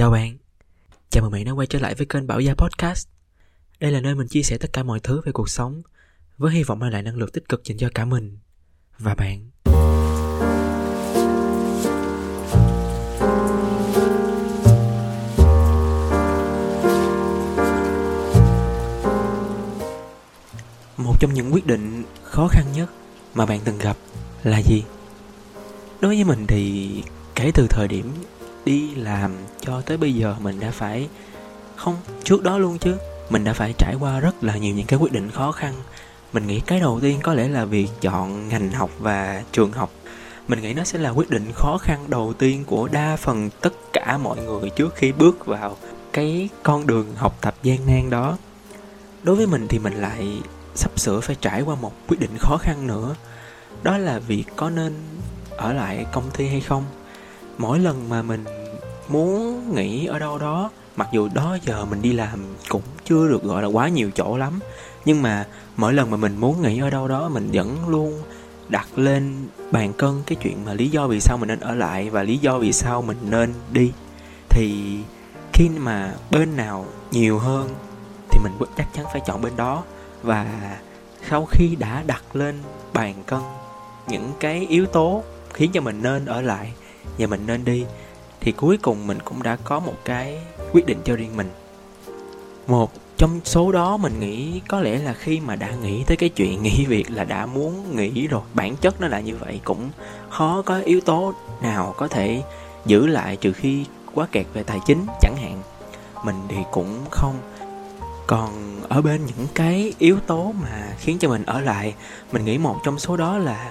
Chào 0.00 0.10
bạn, 0.10 0.36
chào 1.10 1.22
mừng 1.22 1.32
bạn 1.32 1.44
đã 1.44 1.52
quay 1.52 1.66
trở 1.66 1.78
lại 1.78 1.94
với 1.94 2.06
kênh 2.06 2.26
Bảo 2.26 2.40
Gia 2.40 2.54
Podcast. 2.54 3.08
Đây 3.80 3.90
là 3.90 4.00
nơi 4.00 4.14
mình 4.14 4.28
chia 4.28 4.42
sẻ 4.42 4.58
tất 4.60 4.72
cả 4.72 4.82
mọi 4.82 5.00
thứ 5.00 5.20
về 5.24 5.32
cuộc 5.32 5.48
sống 5.48 5.82
với 6.38 6.52
hy 6.52 6.62
vọng 6.62 6.78
mang 6.78 6.90
lại 6.90 7.02
năng 7.02 7.16
lượng 7.16 7.30
tích 7.30 7.48
cực 7.48 7.64
dành 7.64 7.78
cho 7.78 7.88
cả 7.94 8.04
mình 8.04 8.38
và 8.98 9.14
bạn. 9.14 9.50
Một 20.96 21.14
trong 21.20 21.34
những 21.34 21.54
quyết 21.54 21.66
định 21.66 22.04
khó 22.22 22.48
khăn 22.48 22.64
nhất 22.74 22.90
mà 23.34 23.46
bạn 23.46 23.60
từng 23.64 23.78
gặp 23.78 23.96
là 24.42 24.62
gì? 24.62 24.84
Đối 26.00 26.14
với 26.14 26.24
mình 26.24 26.46
thì 26.46 26.90
kể 27.34 27.50
từ 27.54 27.66
thời 27.70 27.88
điểm 27.88 28.12
đi 28.64 28.94
làm 28.94 29.36
cho 29.60 29.80
tới 29.80 29.96
bây 29.96 30.14
giờ 30.14 30.34
mình 30.40 30.60
đã 30.60 30.70
phải 30.70 31.08
không, 31.76 31.96
trước 32.24 32.42
đó 32.42 32.58
luôn 32.58 32.78
chứ, 32.78 32.96
mình 33.30 33.44
đã 33.44 33.52
phải 33.52 33.74
trải 33.78 33.94
qua 34.00 34.20
rất 34.20 34.44
là 34.44 34.56
nhiều 34.56 34.74
những 34.74 34.86
cái 34.86 34.98
quyết 34.98 35.12
định 35.12 35.30
khó 35.30 35.52
khăn. 35.52 35.74
Mình 36.32 36.46
nghĩ 36.46 36.60
cái 36.60 36.80
đầu 36.80 37.00
tiên 37.00 37.18
có 37.22 37.34
lẽ 37.34 37.48
là 37.48 37.64
việc 37.64 37.88
chọn 38.00 38.48
ngành 38.48 38.70
học 38.70 38.90
và 38.98 39.42
trường 39.52 39.72
học. 39.72 39.90
Mình 40.48 40.60
nghĩ 40.60 40.74
nó 40.74 40.84
sẽ 40.84 40.98
là 40.98 41.10
quyết 41.10 41.30
định 41.30 41.52
khó 41.52 41.78
khăn 41.78 42.04
đầu 42.08 42.32
tiên 42.38 42.64
của 42.64 42.88
đa 42.88 43.16
phần 43.16 43.50
tất 43.60 43.72
cả 43.92 44.18
mọi 44.18 44.36
người 44.36 44.70
trước 44.70 44.94
khi 44.94 45.12
bước 45.12 45.46
vào 45.46 45.76
cái 46.12 46.48
con 46.62 46.86
đường 46.86 47.06
học 47.16 47.38
tập 47.40 47.54
gian 47.62 47.86
nan 47.86 48.10
đó. 48.10 48.38
Đối 49.22 49.36
với 49.36 49.46
mình 49.46 49.68
thì 49.68 49.78
mình 49.78 49.94
lại 49.94 50.42
sắp 50.74 51.00
sửa 51.00 51.20
phải 51.20 51.36
trải 51.40 51.62
qua 51.62 51.74
một 51.74 51.92
quyết 52.08 52.20
định 52.20 52.38
khó 52.38 52.56
khăn 52.56 52.86
nữa. 52.86 53.14
Đó 53.82 53.98
là 53.98 54.18
việc 54.18 54.44
có 54.56 54.70
nên 54.70 54.92
ở 55.56 55.72
lại 55.72 56.06
công 56.12 56.30
ty 56.30 56.48
hay 56.48 56.60
không. 56.60 56.84
Mỗi 57.58 57.78
lần 57.78 58.08
mà 58.08 58.22
mình 58.22 58.44
muốn 59.10 59.64
nghỉ 59.74 60.06
ở 60.06 60.18
đâu 60.18 60.38
đó. 60.38 60.70
Mặc 60.96 61.08
dù 61.12 61.28
đó 61.34 61.58
giờ 61.66 61.84
mình 61.84 62.02
đi 62.02 62.12
làm 62.12 62.44
cũng 62.68 62.82
chưa 63.04 63.28
được, 63.28 63.42
gọi 63.42 63.62
là, 63.62 63.68
quá 63.68 63.88
nhiều 63.88 64.10
chỗ 64.14 64.36
lắm. 64.36 64.60
Nhưng 65.04 65.22
mà 65.22 65.46
mỗi 65.76 65.94
lần 65.94 66.10
mà 66.10 66.16
mình 66.16 66.36
muốn 66.36 66.62
nghỉ 66.62 66.78
ở 66.78 66.90
đâu 66.90 67.08
đó, 67.08 67.28
mình 67.28 67.50
vẫn 67.52 67.88
luôn 67.88 68.22
đặt 68.68 68.98
lên 68.98 69.34
bàn 69.70 69.92
cân 69.92 70.22
cái 70.26 70.36
chuyện 70.42 70.64
mà 70.64 70.74
lý 70.74 70.88
do 70.88 71.06
vì 71.06 71.20
sao 71.20 71.36
mình 71.36 71.48
nên 71.48 71.60
ở 71.60 71.74
lại 71.74 72.10
và 72.10 72.22
lý 72.22 72.38
do 72.38 72.58
vì 72.58 72.72
sao 72.72 73.02
mình 73.02 73.18
nên 73.30 73.54
đi. 73.72 73.92
Thì 74.48 74.98
khi 75.52 75.68
mà 75.68 76.14
bên 76.30 76.56
nào 76.56 76.86
nhiều 77.10 77.38
hơn 77.38 77.68
thì 78.30 78.40
mình 78.44 78.52
chắc 78.76 78.94
chắn 78.94 79.06
phải 79.12 79.22
chọn 79.26 79.42
bên 79.42 79.52
đó. 79.56 79.82
Và 80.22 80.46
sau 81.30 81.46
khi 81.50 81.76
đã 81.78 82.02
đặt 82.06 82.36
lên 82.36 82.58
bàn 82.92 83.14
cân 83.26 83.40
những 84.08 84.32
cái 84.40 84.66
yếu 84.68 84.86
tố 84.86 85.22
khiến 85.52 85.70
cho 85.74 85.80
mình 85.80 86.02
nên 86.02 86.26
ở 86.26 86.40
lại 86.40 86.72
và 87.18 87.26
mình 87.26 87.46
nên 87.46 87.64
đi 87.64 87.84
thì 88.40 88.52
cuối 88.52 88.78
cùng 88.82 89.06
mình 89.06 89.18
cũng 89.24 89.42
đã 89.42 89.56
có 89.64 89.80
một 89.80 89.94
cái 90.04 90.38
quyết 90.72 90.86
định 90.86 90.98
cho 91.04 91.16
riêng 91.16 91.36
mình. 91.36 91.50
Một 92.66 92.92
trong 93.16 93.40
số 93.44 93.72
đó 93.72 93.96
mình 93.96 94.20
nghĩ 94.20 94.60
có 94.68 94.80
lẽ 94.80 94.98
là 94.98 95.12
khi 95.12 95.40
mà 95.40 95.56
đã 95.56 95.70
nghĩ 95.82 96.04
tới 96.06 96.16
cái 96.16 96.28
chuyện 96.28 96.62
nghỉ 96.62 96.86
việc 96.88 97.10
là 97.10 97.24
đã 97.24 97.46
muốn 97.46 97.96
nghỉ 97.96 98.26
rồi, 98.26 98.42
bản 98.54 98.76
chất 98.76 99.00
nó 99.00 99.08
là 99.08 99.20
như 99.20 99.36
vậy, 99.36 99.60
cũng 99.64 99.90
khó 100.30 100.62
có 100.66 100.80
yếu 100.84 101.00
tố 101.00 101.34
nào 101.62 101.94
có 101.96 102.08
thể 102.08 102.42
giữ 102.86 103.06
lại 103.06 103.36
trừ 103.36 103.52
khi 103.52 103.84
quá 104.14 104.26
kẹt 104.32 104.46
về 104.52 104.62
tài 104.62 104.78
chính 104.86 105.06
chẳng 105.20 105.36
hạn. 105.36 105.62
Mình 106.24 106.36
thì 106.48 106.56
cũng 106.70 107.04
không. 107.10 107.34
Còn 108.26 108.80
ở 108.88 109.02
bên 109.02 109.20
những 109.26 109.46
cái 109.54 109.92
yếu 109.98 110.20
tố 110.26 110.52
mà 110.62 110.94
khiến 110.98 111.18
cho 111.18 111.28
mình 111.28 111.44
ở 111.46 111.60
lại, 111.60 111.94
mình 112.32 112.44
nghĩ 112.44 112.58
một 112.58 112.76
trong 112.84 112.98
số 112.98 113.16
đó 113.16 113.38
là 113.38 113.70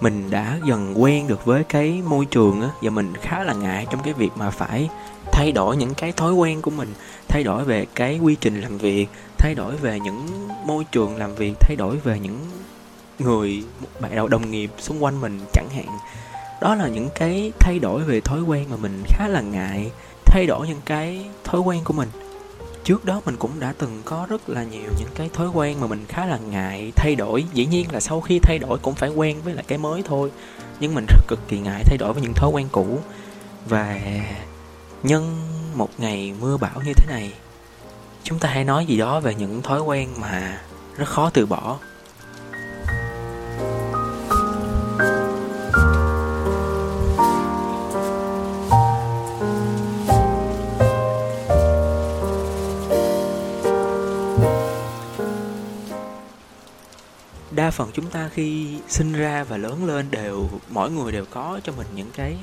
mình 0.00 0.30
đã 0.30 0.58
dần 0.66 1.02
quen 1.02 1.26
được 1.26 1.44
với 1.44 1.64
cái 1.64 2.02
môi 2.06 2.24
trường 2.24 2.62
á, 2.62 2.68
và 2.82 2.90
mình 2.90 3.12
khá 3.22 3.42
là 3.42 3.54
ngại 3.54 3.86
trong 3.90 4.02
cái 4.02 4.12
việc 4.12 4.30
mà 4.36 4.50
phải 4.50 4.88
thay 5.32 5.52
đổi 5.52 5.76
những 5.76 5.94
cái 5.94 6.12
thói 6.12 6.32
quen 6.34 6.62
của 6.62 6.70
mình, 6.70 6.94
thay 7.28 7.42
đổi 7.44 7.64
về 7.64 7.86
cái 7.94 8.18
quy 8.22 8.36
trình 8.40 8.60
làm 8.60 8.78
việc, 8.78 9.06
thay 9.38 9.54
đổi 9.54 9.76
về 9.76 10.00
những 10.00 10.48
môi 10.66 10.84
trường 10.84 11.16
làm 11.16 11.34
việc, 11.34 11.54
thay 11.60 11.76
đổi 11.76 11.96
về 11.96 12.18
những 12.18 12.38
người 13.18 13.64
bạn 14.00 14.30
đồng 14.30 14.50
nghiệp 14.50 14.70
xung 14.78 15.04
quanh 15.04 15.20
mình 15.20 15.40
chẳng 15.52 15.68
hạn. 15.74 15.86
Đó 16.60 16.74
là 16.74 16.88
những 16.88 17.08
cái 17.14 17.52
thay 17.60 17.78
đổi 17.78 18.02
về 18.02 18.20
thói 18.20 18.42
quen 18.42 18.66
mà 18.70 18.76
mình 18.76 19.02
khá 19.06 19.28
là 19.28 19.40
ngại 19.40 19.90
thay 20.26 20.46
đổi 20.46 20.68
những 20.68 20.80
cái 20.84 21.26
thói 21.44 21.60
quen 21.60 21.80
của 21.84 21.92
mình 21.92 22.08
trước 22.84 23.04
đó 23.04 23.20
mình 23.24 23.36
cũng 23.36 23.60
đã 23.60 23.74
từng 23.78 24.02
có 24.04 24.26
rất 24.28 24.48
là 24.48 24.64
nhiều 24.64 24.90
những 24.98 25.08
cái 25.14 25.30
thói 25.32 25.48
quen 25.48 25.80
mà 25.80 25.86
mình 25.86 26.04
khá 26.08 26.26
là 26.26 26.38
ngại 26.38 26.92
thay 26.96 27.14
đổi. 27.14 27.44
Dĩ 27.52 27.66
nhiên 27.66 27.92
là 27.92 28.00
sau 28.00 28.20
khi 28.20 28.38
thay 28.38 28.58
đổi 28.58 28.78
cũng 28.78 28.94
phải 28.94 29.10
quen 29.10 29.42
với 29.44 29.54
lại 29.54 29.64
cái 29.68 29.78
mới 29.78 30.02
thôi. 30.02 30.30
Nhưng 30.80 30.94
mình 30.94 31.06
rất 31.08 31.26
cực 31.28 31.38
kỳ 31.48 31.58
ngại 31.58 31.82
thay 31.86 31.96
đổi 31.98 32.12
với 32.12 32.22
những 32.22 32.34
thói 32.34 32.50
quen 32.50 32.68
cũ. 32.72 32.98
Và 33.66 34.00
nhân 35.02 35.36
một 35.74 35.90
ngày 35.98 36.34
mưa 36.40 36.56
bão 36.56 36.80
như 36.86 36.92
thế 36.96 37.06
này, 37.08 37.32
chúng 38.22 38.38
ta 38.38 38.48
hãy 38.48 38.64
nói 38.64 38.86
gì 38.86 38.96
đó 38.96 39.20
về 39.20 39.34
những 39.34 39.62
thói 39.62 39.80
quen 39.80 40.08
mà 40.20 40.60
rất 40.96 41.08
khó 41.08 41.30
từ 41.30 41.46
bỏ. 41.46 41.78
Đa 57.64 57.70
phần 57.70 57.90
chúng 57.94 58.06
ta 58.06 58.28
khi 58.34 58.78
sinh 58.88 59.12
ra 59.12 59.44
và 59.44 59.56
lớn 59.56 59.84
lên 59.84 60.10
đều, 60.10 60.48
mỗi 60.68 60.90
người 60.90 61.12
đều 61.12 61.24
có 61.30 61.60
cho 61.64 61.72
mình 61.72 61.86
những 61.94 62.10
cái 62.16 62.36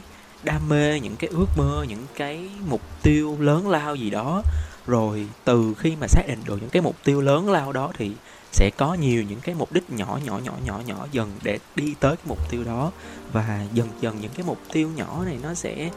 đam 0.43 0.69
mê, 0.69 0.99
những 0.99 1.15
cái 1.15 1.29
ước 1.29 1.45
mơ, 1.57 1.85
những 1.89 2.05
cái 2.15 2.49
mục 2.67 2.81
tiêu 3.01 3.37
lớn 3.39 3.69
lao 3.69 3.95
gì 3.95 4.09
đó. 4.09 4.41
Rồi 4.87 5.27
từ 5.43 5.73
khi 5.77 5.95
mà 5.95 6.07
xác 6.07 6.23
định 6.27 6.39
được 6.45 6.57
những 6.61 6.69
cái 6.69 6.81
mục 6.81 6.95
tiêu 7.03 7.21
lớn 7.21 7.49
lao 7.49 7.71
đó 7.71 7.91
thì 7.97 8.11
sẽ 8.51 8.69
có 8.77 8.93
nhiều 8.93 9.23
những 9.23 9.39
cái 9.39 9.55
mục 9.55 9.71
đích 9.71 9.89
nhỏ 9.89 10.19
nhỏ 10.25 10.39
nhỏ 10.43 10.53
nhỏ 10.65 10.79
nhỏ 10.85 11.07
dần 11.11 11.31
để 11.43 11.59
đi 11.75 11.95
tới 11.99 12.15
cái 12.15 12.25
mục 12.27 12.49
tiêu 12.51 12.63
đó. 12.63 12.91
Và 13.31 13.65
dần 13.73 13.87
dần 14.01 14.21
những 14.21 14.31
cái 14.35 14.45
mục 14.45 14.57
tiêu 14.73 14.89
nhỏ 14.95 15.23
này 15.25 15.37
nó 15.43 15.53
sẽ 15.53 15.89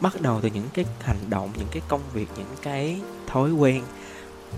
bắt 0.00 0.20
đầu 0.20 0.40
từ 0.42 0.48
những 0.48 0.68
cái 0.74 0.84
hành 1.00 1.30
động, 1.30 1.50
những 1.58 1.68
cái 1.70 1.82
công 1.88 2.02
việc, 2.12 2.28
những 2.36 2.54
cái 2.62 3.00
thói 3.26 3.52
quen. 3.52 3.82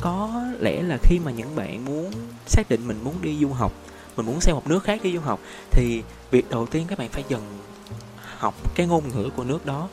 Có 0.01 0.43
lẽ 0.61 0.83
là 0.83 0.99
khi 1.03 1.19
mà 1.19 1.31
những 1.31 1.57
bạn 1.57 1.85
muốn 1.85 2.13
xác 2.47 2.69
định 2.69 2.89
mình 2.89 3.05
muốn 3.05 3.15
đi 3.23 3.39
du 3.41 3.49
học 3.49 3.73
mình 4.19 4.27
muốn 4.27 4.41
sang 4.41 4.55
một 4.55 4.67
nước 4.67 4.85
khác 4.85 5.01
đi 5.03 5.15
du 5.15 5.21
học 5.21 5.41
thì 5.71 6.03
việc 6.31 6.51
đầu 6.51 6.67
tiên 6.67 6.87
các 6.89 6.99
bạn 6.99 7.09
phải 7.09 7.25
dần 7.29 7.43
học 8.39 8.55
cái 8.75 8.87
ngôn 8.87 9.09
ngữ 9.09 9.31
của 9.37 9.45
nước 9.45 9.67
đó 9.67 9.89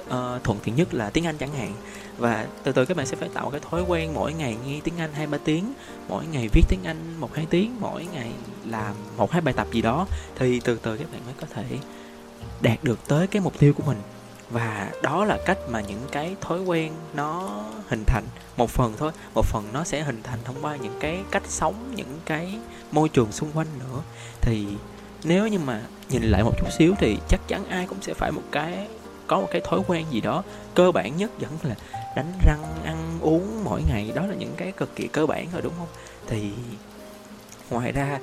uh, 0.00 0.44
thuận 0.44 0.58
tiện 0.64 0.74
nhất 0.74 0.94
là 0.94 1.10
tiếng 1.10 1.26
Anh 1.26 1.38
chẳng 1.38 1.52
hạn. 1.52 1.74
Và 2.18 2.46
từ 2.62 2.72
từ 2.72 2.84
các 2.84 2.96
bạn 2.96 3.06
sẽ 3.06 3.16
phải 3.16 3.28
tạo 3.28 3.50
cái 3.50 3.60
thói 3.70 3.82
quen 3.82 4.14
mỗi 4.14 4.32
ngày 4.32 4.56
nghe 4.66 4.80
tiếng 4.84 4.98
Anh 4.98 5.12
hai 5.12 5.26
ba 5.26 5.38
tiếng 5.44 5.72
mỗi 6.08 6.26
ngày 6.26 6.48
viết 6.52 6.62
tiếng 6.68 6.84
Anh 6.84 6.96
một 7.20 7.34
hai 7.34 7.46
tiếng 7.50 7.76
mỗi 7.80 8.06
ngày 8.12 8.30
làm 8.66 8.94
một 9.16 9.30
hai 9.32 9.40
bài 9.40 9.54
tập 9.54 9.66
gì 9.72 9.82
đó 9.82 10.06
thì 10.34 10.60
từ 10.60 10.78
từ 10.82 10.96
các 10.96 11.12
bạn 11.12 11.20
mới 11.24 11.34
có 11.40 11.46
thể 11.54 11.64
đạt 12.60 12.84
được 12.84 12.98
tới 13.08 13.26
cái 13.26 13.42
mục 13.42 13.58
tiêu 13.58 13.72
của 13.72 13.82
mình 13.86 13.98
và 14.52 14.90
đó 15.02 15.24
là 15.24 15.38
cách 15.46 15.58
mà 15.68 15.80
những 15.80 16.00
cái 16.12 16.36
thói 16.40 16.60
quen 16.60 16.92
nó 17.14 17.62
hình 17.88 18.04
thành. 18.06 18.24
Một 18.56 18.70
phần 18.70 18.94
thôi, 18.98 19.12
một 19.34 19.46
phần 19.46 19.68
nó 19.72 19.84
sẽ 19.84 20.02
hình 20.02 20.22
thành 20.22 20.38
thông 20.44 20.56
qua 20.62 20.76
những 20.76 20.96
cái 21.00 21.22
cách 21.30 21.42
sống, 21.48 21.74
những 21.94 22.20
cái 22.24 22.58
môi 22.92 23.08
trường 23.08 23.32
xung 23.32 23.52
quanh 23.54 23.66
nữa. 23.78 24.02
Thì 24.40 24.66
nếu 25.24 25.48
như 25.48 25.58
mà 25.58 25.82
nhìn 26.08 26.22
lại 26.22 26.42
một 26.44 26.52
chút 26.58 26.72
xíu 26.78 26.94
thì 26.98 27.18
chắc 27.28 27.40
chắn 27.48 27.68
ai 27.68 27.86
cũng 27.86 28.02
sẽ 28.02 28.14
phải 28.14 28.32
một 28.32 28.42
cái, 28.52 28.88
có 29.26 29.40
một 29.40 29.48
cái 29.50 29.60
thói 29.64 29.80
quen 29.86 30.06
gì 30.10 30.20
đó 30.20 30.42
cơ 30.74 30.92
bản 30.92 31.16
nhất 31.16 31.30
vẫn 31.40 31.50
là 31.62 31.74
đánh 32.16 32.32
răng, 32.46 32.62
ăn 32.84 33.18
uống 33.20 33.64
mỗi 33.64 33.82
ngày. 33.88 34.12
Đó 34.14 34.26
là 34.26 34.34
những 34.34 34.54
cái 34.56 34.72
cực 34.72 34.96
kỳ 34.96 35.08
cơ 35.08 35.26
bản 35.26 35.46
rồi, 35.52 35.62
đúng 35.62 35.72
không? 35.78 35.88
Thì 36.26 36.52
ngoài 37.70 37.92
ra, 37.92 38.18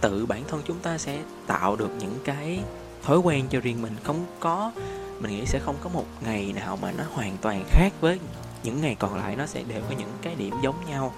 tự 0.00 0.26
bản 0.26 0.42
thân 0.48 0.62
chúng 0.66 0.78
ta 0.78 0.98
sẽ 0.98 1.18
tạo 1.46 1.76
được 1.76 1.90
những 1.98 2.18
cái 2.24 2.60
thói 3.02 3.18
quen 3.18 3.46
cho 3.50 3.60
riêng 3.60 3.82
mình. 3.82 3.96
Không 4.04 4.26
có 4.40 4.72
mình 5.20 5.30
nghĩ 5.30 5.46
sẽ 5.46 5.58
không 5.58 5.76
có 5.80 5.90
một 5.90 6.04
ngày 6.20 6.52
nào 6.52 6.78
mà 6.82 6.92
nó 6.92 7.04
hoàn 7.14 7.36
toàn 7.36 7.64
khác 7.68 7.92
với 8.00 8.18
những 8.62 8.80
ngày 8.80 8.96
còn 8.98 9.14
lại. 9.16 9.36
Nó 9.36 9.46
sẽ 9.46 9.62
đều 9.62 9.80
có 9.88 9.94
những 9.98 10.12
cái 10.22 10.34
điểm 10.34 10.54
giống 10.62 10.86
nhau. 10.88 11.14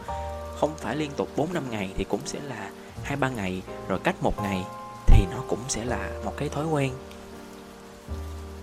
Không 0.60 0.74
phải 0.78 0.96
liên 0.96 1.10
tục 1.16 1.28
4 1.36 1.52
năm 1.52 1.70
ngày 1.70 1.90
thì 1.96 2.04
cũng 2.04 2.20
sẽ 2.24 2.40
là 2.40 2.70
hai 3.02 3.16
ba 3.16 3.28
ngày. 3.28 3.62
Rồi 3.88 3.98
cách 3.98 4.22
một 4.22 4.42
ngày 4.42 4.64
thì 5.06 5.26
nó 5.30 5.42
cũng 5.48 5.60
sẽ 5.68 5.84
là 5.84 6.10
một 6.24 6.36
cái 6.36 6.48
thói 6.48 6.66
quen. 6.66 6.92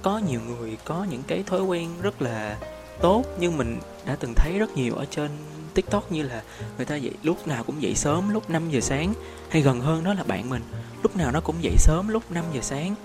Có 0.02 0.18
nhiều 0.18 0.40
người 0.48 0.78
có 0.86 1.06
những 1.10 1.24
cái 1.28 1.44
thói 1.44 1.62
quen 1.62 1.90
rất 2.02 2.22
là 2.22 2.58
tốt 3.02 3.24
nhưng 3.40 3.58
mình 3.58 3.80
đã 4.06 4.16
từng 4.20 4.34
thấy 4.36 4.60
rất 4.60 4.72
nhiều 4.78 4.96
ở 4.96 5.06
trên 5.06 5.30
tiktok 5.74 6.12
như 6.12 6.24
là 6.24 6.44
người 6.78 6.86
ta 6.86 6.96
dậy, 6.96 7.14
lúc 7.24 7.48
nào 7.48 7.64
cũng 7.64 7.82
dậy 7.82 7.96
sớm 7.96 8.30
lúc 8.30 8.50
5 8.50 8.70
giờ 8.70 8.80
sáng. 8.80 9.14
Hay 9.50 9.62
gần 9.62 9.82
hơn 9.82 10.04
đó 10.04 10.14
là 10.14 10.24
bạn 10.24 10.50
mình, 10.50 10.62
lúc 11.04 11.16
nào 11.16 11.32
nó 11.32 11.42
cũng 11.42 11.56
dậy 11.62 11.76
sớm 11.78 12.08
lúc 12.08 12.32
5 12.32 12.44
giờ 12.54 12.62
sáng 12.62 12.96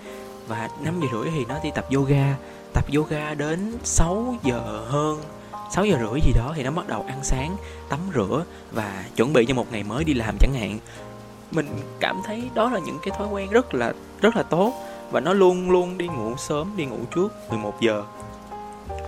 và 0.47 0.69
5 0.81 0.99
giờ 1.01 1.07
rưỡi 1.11 1.31
thì 1.31 1.45
nó 1.45 1.55
đi 1.63 1.69
tập 1.75 1.85
yoga. 1.93 2.35
Tập 2.73 2.85
yoga 2.95 3.33
đến 3.33 3.77
6 3.83 4.35
giờ 4.43 4.85
hơn. 4.87 5.21
6 5.71 5.85
giờ 5.85 5.97
rưỡi 5.99 6.21
gì 6.21 6.31
đó 6.35 6.53
thì 6.55 6.63
nó 6.63 6.71
bắt 6.71 6.87
đầu 6.87 7.05
ăn 7.07 7.19
sáng, 7.23 7.55
tắm 7.89 7.99
rửa 8.15 8.45
và 8.71 9.05
chuẩn 9.15 9.33
bị 9.33 9.45
cho 9.45 9.53
một 9.53 9.71
ngày 9.71 9.83
mới 9.83 10.03
đi 10.03 10.13
làm 10.13 10.37
chẳng 10.39 10.53
hạn. 10.53 10.79
Mình 11.51 11.67
cảm 11.99 12.21
thấy 12.25 12.49
đó 12.53 12.69
là 12.69 12.79
những 12.79 12.99
cái 13.03 13.13
thói 13.17 13.27
quen 13.27 13.49
rất 13.49 13.73
là 13.73 13.93
rất 14.21 14.35
là 14.35 14.43
tốt 14.43 14.73
và 15.11 15.19
nó 15.19 15.33
luôn 15.33 15.69
luôn 15.71 15.97
đi 15.97 16.07
ngủ 16.07 16.35
sớm, 16.37 16.73
đi 16.77 16.85
ngủ 16.85 16.99
trước 17.15 17.33
11 17.49 17.81
giờ. 17.81 18.03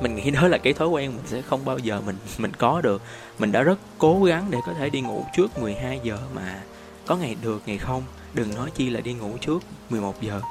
Mình 0.01 0.15
nghĩ 0.15 0.31
đó 0.31 0.47
là 0.47 0.57
cái 0.57 0.73
thói 0.73 0.87
quen 0.87 1.11
mình 1.15 1.25
sẽ 1.27 1.41
không 1.41 1.65
bao 1.65 1.77
giờ 1.77 2.01
mình 2.05 2.17
mình 2.37 2.51
có 2.57 2.81
được. 2.81 3.01
Mình 3.39 3.51
đã 3.51 3.61
rất 3.61 3.79
cố 3.97 4.23
gắng 4.23 4.45
để 4.49 4.57
có 4.65 4.73
thể 4.73 4.89
đi 4.89 5.01
ngủ 5.01 5.25
trước 5.35 5.59
12 5.59 5.99
giờ 6.03 6.17
mà 6.33 6.61
có 7.05 7.15
ngày 7.15 7.35
được, 7.41 7.61
ngày 7.65 7.77
không. 7.77 8.03
Đừng 8.33 8.55
nói 8.55 8.71
chi 8.75 8.89
là 8.89 8.99
đi 8.99 9.13
ngủ 9.13 9.31
trước 9.41 9.63
11 9.89 10.21
giờ 10.21 10.41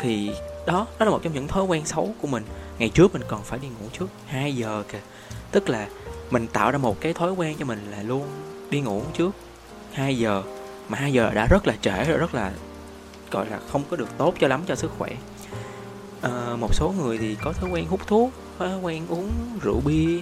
thì 0.00 0.30
đó 0.66 0.86
đó 0.98 1.04
là 1.04 1.10
một 1.10 1.20
trong 1.22 1.32
những 1.32 1.48
thói 1.48 1.64
quen 1.64 1.86
xấu 1.86 2.14
của 2.20 2.28
mình. 2.28 2.44
Ngày 2.78 2.88
trước 2.88 3.12
mình 3.12 3.22
còn 3.28 3.42
phải 3.42 3.58
đi 3.58 3.68
ngủ 3.68 3.88
trước 3.98 4.06
2 4.26 4.56
giờ 4.56 4.82
kìa. 4.92 5.00
Tức 5.52 5.68
là 5.68 5.88
mình 6.30 6.46
tạo 6.46 6.70
ra 6.70 6.78
một 6.78 7.00
cái 7.00 7.12
thói 7.12 7.32
quen 7.32 7.56
cho 7.58 7.64
mình 7.64 7.90
là 7.90 8.02
luôn 8.02 8.28
đi 8.70 8.80
ngủ 8.80 9.02
trước 9.14 9.30
2 9.92 10.18
giờ. 10.18 10.42
Mà 10.88 10.98
2 10.98 11.12
giờ 11.12 11.30
đã 11.34 11.46
rất 11.50 11.66
là 11.66 11.76
trễ 11.80 12.04
rồi 12.04 12.18
rất 12.18 12.34
là 12.34 12.52
gọi 13.30 13.46
là 13.50 13.60
không 13.68 13.82
có 13.90 13.96
được 13.96 14.08
tốt 14.18 14.34
cho 14.40 14.48
lắm 14.48 14.62
cho 14.66 14.74
sức 14.74 14.90
khỏe. 14.98 15.10
À, 16.22 16.56
một 16.60 16.74
số 16.74 16.94
người 16.98 17.18
thì 17.18 17.36
có 17.42 17.52
thói 17.52 17.70
quen 17.70 17.86
hút 17.88 18.06
thuốc 18.06 18.30
thói 18.58 18.78
quen 18.78 19.06
uống 19.08 19.30
rượu 19.62 19.80
bia. 19.84 20.20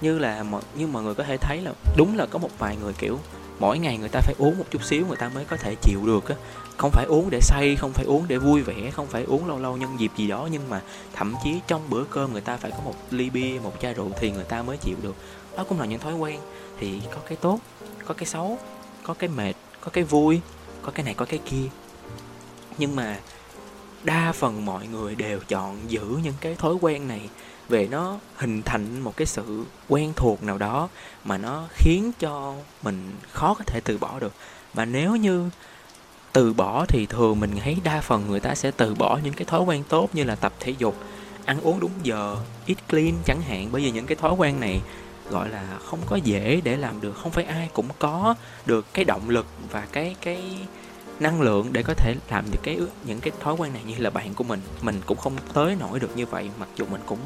Như 0.00 0.18
là 0.18 0.42
mọi 0.42 0.62
như 0.74 0.86
mọi 0.86 1.02
người 1.02 1.14
có 1.14 1.24
thể 1.24 1.36
thấy 1.36 1.60
là 1.60 1.72
đúng 1.96 2.16
là 2.16 2.26
có 2.26 2.38
một 2.38 2.50
vài 2.58 2.76
người 2.76 2.92
kiểu 2.92 3.18
mỗi 3.58 3.78
ngày 3.78 3.98
người 3.98 4.08
ta 4.08 4.20
phải 4.20 4.34
uống 4.38 4.58
một 4.58 4.64
chút 4.70 4.84
xíu, 4.84 5.06
người 5.06 5.16
ta 5.16 5.28
mới 5.28 5.44
có 5.44 5.56
thể 5.56 5.74
chịu 5.82 6.06
được 6.06 6.28
á. 6.28 6.34
Không 6.76 6.90
phải 6.90 7.04
uống 7.04 7.30
để 7.30 7.40
say, 7.40 7.76
không 7.76 7.92
phải 7.92 8.04
uống 8.04 8.24
để 8.28 8.38
vui 8.38 8.62
vẻ, 8.62 8.90
không 8.90 9.06
phải 9.06 9.24
uống 9.24 9.46
lâu 9.48 9.58
lâu 9.58 9.76
nhân 9.76 10.00
dịp 10.00 10.10
gì 10.16 10.28
đó, 10.28 10.48
nhưng 10.52 10.68
mà 10.68 10.82
thậm 11.12 11.34
chí 11.44 11.60
trong 11.66 11.90
bữa 11.90 12.04
cơm 12.04 12.32
người 12.32 12.40
ta 12.40 12.56
phải 12.56 12.70
có 12.70 12.78
một 12.84 12.94
ly 13.10 13.30
bia, 13.30 13.58
một 13.62 13.72
chai 13.80 13.94
rượu 13.94 14.10
thì 14.20 14.30
người 14.30 14.44
ta 14.44 14.62
mới 14.62 14.76
chịu 14.76 14.96
được. 15.02 15.16
Đó 15.56 15.64
cũng 15.68 15.80
là 15.80 15.86
những 15.86 16.00
thói 16.00 16.14
quen. 16.14 16.40
Thì 16.78 17.00
có 17.10 17.18
cái 17.28 17.36
tốt, 17.36 17.58
có 18.06 18.14
cái 18.14 18.26
xấu, 18.26 18.58
có 19.02 19.14
cái 19.14 19.28
mệt, 19.28 19.54
có 19.80 19.90
cái 19.90 20.04
vui, 20.04 20.40
có 20.82 20.90
cái 20.90 21.04
này, 21.04 21.14
có 21.14 21.24
cái 21.24 21.40
kia. 21.50 21.66
Nhưng 22.78 22.96
mà 22.96 23.18
đa 24.04 24.32
phần 24.32 24.64
mọi 24.64 24.86
người 24.86 25.14
đều 25.14 25.40
chọn 25.48 25.76
giữ 25.88 26.04
những 26.24 26.34
cái 26.40 26.54
thói 26.54 26.74
quen 26.80 27.08
này 27.08 27.28
về 27.68 27.88
nó 27.90 28.18
hình 28.36 28.62
thành 28.62 29.00
một 29.00 29.16
cái 29.16 29.26
sự 29.26 29.64
quen 29.88 30.12
thuộc 30.16 30.42
nào 30.42 30.58
đó 30.58 30.88
mà 31.24 31.38
nó 31.38 31.66
khiến 31.72 32.12
cho 32.20 32.54
mình 32.82 33.12
khó 33.32 33.54
có 33.54 33.64
thể 33.66 33.80
từ 33.84 33.98
bỏ 33.98 34.18
được. 34.18 34.32
Và 34.74 34.84
nếu 34.84 35.16
như 35.16 35.50
từ 36.32 36.52
bỏ 36.52 36.84
thì 36.88 37.06
thường 37.06 37.40
mình 37.40 37.50
thấy 37.64 37.76
đa 37.84 38.00
phần 38.00 38.26
người 38.28 38.40
ta 38.40 38.54
sẽ 38.54 38.70
từ 38.70 38.94
bỏ 38.94 39.18
những 39.24 39.34
cái 39.34 39.44
thói 39.44 39.60
quen 39.60 39.82
tốt 39.88 40.08
như 40.12 40.24
là 40.24 40.34
tập 40.34 40.52
thể 40.60 40.74
dục, 40.78 40.96
ăn 41.44 41.60
uống 41.60 41.80
đúng 41.80 41.92
giờ, 42.02 42.36
eat 42.66 42.88
clean 42.88 43.12
chẳng 43.24 43.40
hạn. 43.42 43.68
Bởi 43.72 43.82
vì 43.82 43.90
những 43.90 44.06
cái 44.06 44.16
thói 44.16 44.32
quen 44.32 44.60
này 44.60 44.80
gọi 45.30 45.48
là 45.48 45.78
không 45.84 46.00
có 46.06 46.16
dễ 46.16 46.60
để 46.64 46.76
làm 46.76 47.00
được, 47.00 47.12
không 47.12 47.30
phải 47.30 47.44
ai 47.44 47.68
cũng 47.72 47.88
có 47.98 48.34
được 48.66 48.86
cái 48.94 49.04
động 49.04 49.30
lực 49.30 49.46
và 49.70 49.86
cái 49.92 50.16
cái 50.20 50.42
năng 51.20 51.40
lượng 51.40 51.72
để 51.72 51.82
có 51.82 51.94
thể 51.94 52.14
làm 52.30 52.44
được 52.52 52.58
cái 52.62 52.78
những 53.04 53.20
cái 53.20 53.32
thói 53.40 53.54
quen 53.54 53.72
này 53.72 53.82
như 53.86 53.94
là 53.98 54.10
bạn 54.10 54.34
của 54.34 54.44
mình. 54.44 54.60
Mình 54.82 55.00
cũng 55.06 55.18
không 55.18 55.36
tới 55.52 55.76
nổi 55.80 56.00
được 56.00 56.16
như 56.16 56.26
vậy, 56.26 56.50
mặc 56.58 56.68
dù 56.76 56.84
mình 56.90 57.00
cũng, 57.06 57.18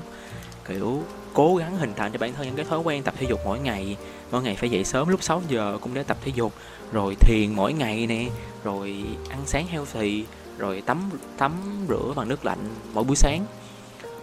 kiểu, 0.68 1.02
cố 1.34 1.56
gắng 1.56 1.76
hình 1.76 1.92
thành 1.96 2.12
cho 2.12 2.18
bản 2.18 2.34
thân 2.34 2.46
những 2.46 2.56
cái 2.56 2.64
thói 2.64 2.78
quen 2.78 3.02
tập 3.02 3.14
thể 3.18 3.26
dục 3.28 3.40
mỗi 3.44 3.58
ngày. 3.58 3.96
Mỗi 4.30 4.42
ngày 4.42 4.56
phải 4.56 4.70
dậy 4.70 4.84
sớm 4.84 5.08
lúc 5.08 5.22
6 5.22 5.42
giờ 5.48 5.78
cũng 5.80 5.94
để 5.94 6.02
tập 6.02 6.16
thể 6.20 6.32
dục. 6.34 6.52
Rồi 6.92 7.14
thiền 7.20 7.54
mỗi 7.56 7.72
ngày 7.72 8.06
nè, 8.06 8.26
rồi 8.64 9.04
ăn 9.30 9.38
sáng 9.46 9.66
healthy, 9.66 10.24
rồi 10.58 10.82
tắm 10.86 11.10
tắm 11.38 11.52
rửa 11.88 12.12
bằng 12.16 12.28
nước 12.28 12.44
lạnh 12.44 12.68
mỗi 12.92 13.04
buổi 13.04 13.16
sáng. 13.16 13.46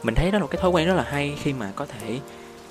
Mình 0.04 0.16
thấy 0.16 0.32
đó 0.32 0.38
là 0.38 0.42
một 0.42 0.52
cái 0.52 0.62
thói 0.62 0.72
quen 0.72 0.88
rất 0.88 0.94
là 0.94 1.04
hay 1.04 1.38
khi 1.42 1.54
mà 1.54 1.72
có 1.76 1.86
thể 1.86 2.20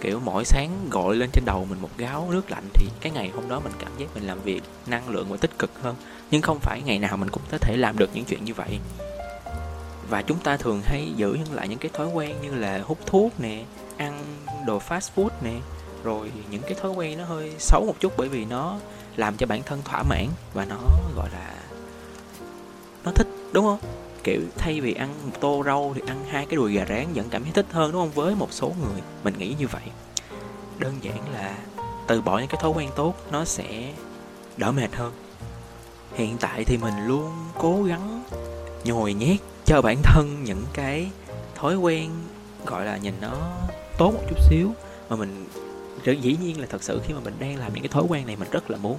kiểu 0.00 0.20
mỗi 0.24 0.44
sáng 0.44 0.88
gọi 0.90 1.16
lên 1.16 1.30
trên 1.32 1.44
đầu 1.44 1.66
mình 1.70 1.80
một 1.80 1.90
gáo 1.98 2.28
nước 2.30 2.50
lạnh 2.50 2.64
thì 2.74 2.86
cái 3.00 3.12
ngày 3.12 3.30
hôm 3.34 3.48
đó 3.48 3.60
mình 3.60 3.72
cảm 3.78 3.92
giác 3.98 4.06
mình 4.14 4.26
làm 4.26 4.42
việc 4.42 4.62
năng 4.86 5.08
lượng 5.08 5.26
và 5.28 5.36
tích 5.36 5.58
cực 5.58 5.70
hơn. 5.82 5.96
Nhưng 6.30 6.42
không 6.42 6.58
phải 6.60 6.82
ngày 6.82 6.98
nào 6.98 7.16
mình 7.16 7.30
cũng 7.30 7.42
có 7.50 7.58
thể 7.58 7.76
làm 7.76 7.98
được 7.98 8.10
những 8.14 8.24
chuyện 8.24 8.44
như 8.44 8.54
vậy. 8.54 8.78
Và 10.10 10.22
chúng 10.22 10.38
ta 10.38 10.56
thường 10.56 10.82
hay 10.84 11.12
giữ 11.16 11.38
lại 11.52 11.68
những 11.68 11.78
cái 11.78 11.90
thói 11.94 12.06
quen 12.06 12.36
như 12.42 12.54
là 12.54 12.80
hút 12.84 12.98
thuốc 13.06 13.40
nè, 13.40 13.64
ăn 13.96 14.24
đồ 14.66 14.78
fast 14.88 15.10
food 15.16 15.30
nè. 15.42 15.54
Rồi 16.04 16.32
những 16.50 16.62
cái 16.62 16.74
thói 16.74 16.90
quen 16.90 17.18
nó 17.18 17.24
hơi 17.24 17.52
xấu 17.58 17.84
một 17.86 17.94
chút 18.00 18.12
bởi 18.16 18.28
vì 18.28 18.44
nó 18.44 18.78
làm 19.16 19.36
cho 19.36 19.46
bản 19.46 19.62
thân 19.62 19.82
thỏa 19.84 20.02
mãn 20.02 20.26
và 20.54 20.64
nó, 20.64 20.76
gọi 21.16 21.28
là, 21.32 21.54
nó 23.04 23.10
thích, 23.10 23.26
đúng 23.52 23.64
không? 23.64 23.78
Kiểu 24.24 24.40
thay 24.56 24.80
vì 24.80 24.94
ăn 24.94 25.14
một 25.24 25.40
tô 25.40 25.62
rau 25.66 25.92
thì 25.94 26.02
ăn 26.06 26.24
hai 26.28 26.46
cái 26.46 26.56
đùi 26.56 26.72
gà 26.72 26.84
rán 26.88 27.06
vẫn 27.14 27.28
cảm 27.30 27.42
thấy 27.42 27.52
thích 27.52 27.66
hơn, 27.70 27.92
đúng 27.92 28.02
không? 28.02 28.10
Với 28.10 28.34
một 28.34 28.52
số 28.52 28.72
người, 28.82 29.02
mình 29.24 29.34
nghĩ 29.38 29.54
như 29.58 29.66
vậy. 29.66 29.82
Đơn 30.78 30.94
giản 31.00 31.32
là 31.32 31.58
từ 32.06 32.22
bỏ 32.22 32.38
những 32.38 32.48
cái 32.48 32.60
thói 32.62 32.70
quen 32.70 32.90
tốt, 32.96 33.14
nó 33.32 33.44
sẽ 33.44 33.92
đỡ 34.56 34.72
mệt 34.72 34.94
hơn. 34.94 35.12
Hiện 36.14 36.36
tại 36.40 36.64
thì 36.64 36.76
mình 36.76 36.94
luôn 37.06 37.32
cố 37.58 37.82
gắng 37.82 38.24
nhồi 38.84 39.14
nhét 39.14 39.36
cho 39.64 39.82
bản 39.82 40.02
thân 40.02 40.44
những 40.44 40.64
cái 40.72 41.10
thói 41.54 41.76
quen, 41.76 42.10
gọi 42.66 42.84
là, 42.84 42.96
nhìn 42.96 43.14
nó 43.20 43.50
tốt 43.98 44.10
một 44.10 44.22
chút 44.28 44.42
xíu. 44.50 44.70
Mà 45.08 45.16
mình, 45.16 45.46
dĩ 46.04 46.36
nhiên 46.42 46.60
là 46.60 46.66
thật 46.70 46.82
sự 46.82 47.00
khi 47.06 47.14
mà 47.14 47.20
mình 47.24 47.34
đang 47.38 47.56
làm 47.56 47.72
những 47.74 47.82
cái 47.82 47.88
thói 47.88 48.04
quen 48.08 48.26
này, 48.26 48.36
mình 48.36 48.48
rất 48.50 48.70
là 48.70 48.78
muốn, 48.78 48.98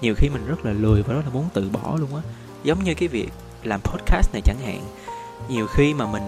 nhiều 0.00 0.14
khi 0.16 0.28
mình 0.28 0.46
rất 0.46 0.64
là 0.64 0.72
lười 0.72 1.02
và 1.02 1.14
rất 1.14 1.22
là 1.24 1.30
muốn 1.32 1.48
từ 1.54 1.70
bỏ 1.72 1.96
luôn 2.00 2.16
á. 2.16 2.22
Giống 2.64 2.84
như 2.84 2.94
cái 2.94 3.08
việc 3.08 3.30
làm 3.62 3.80
podcast 3.80 4.32
này 4.32 4.42
chẳng 4.44 4.58
hạn, 4.64 4.80
nhiều 5.48 5.66
khi 5.66 5.94
mà 5.94 6.06
mình 6.06 6.22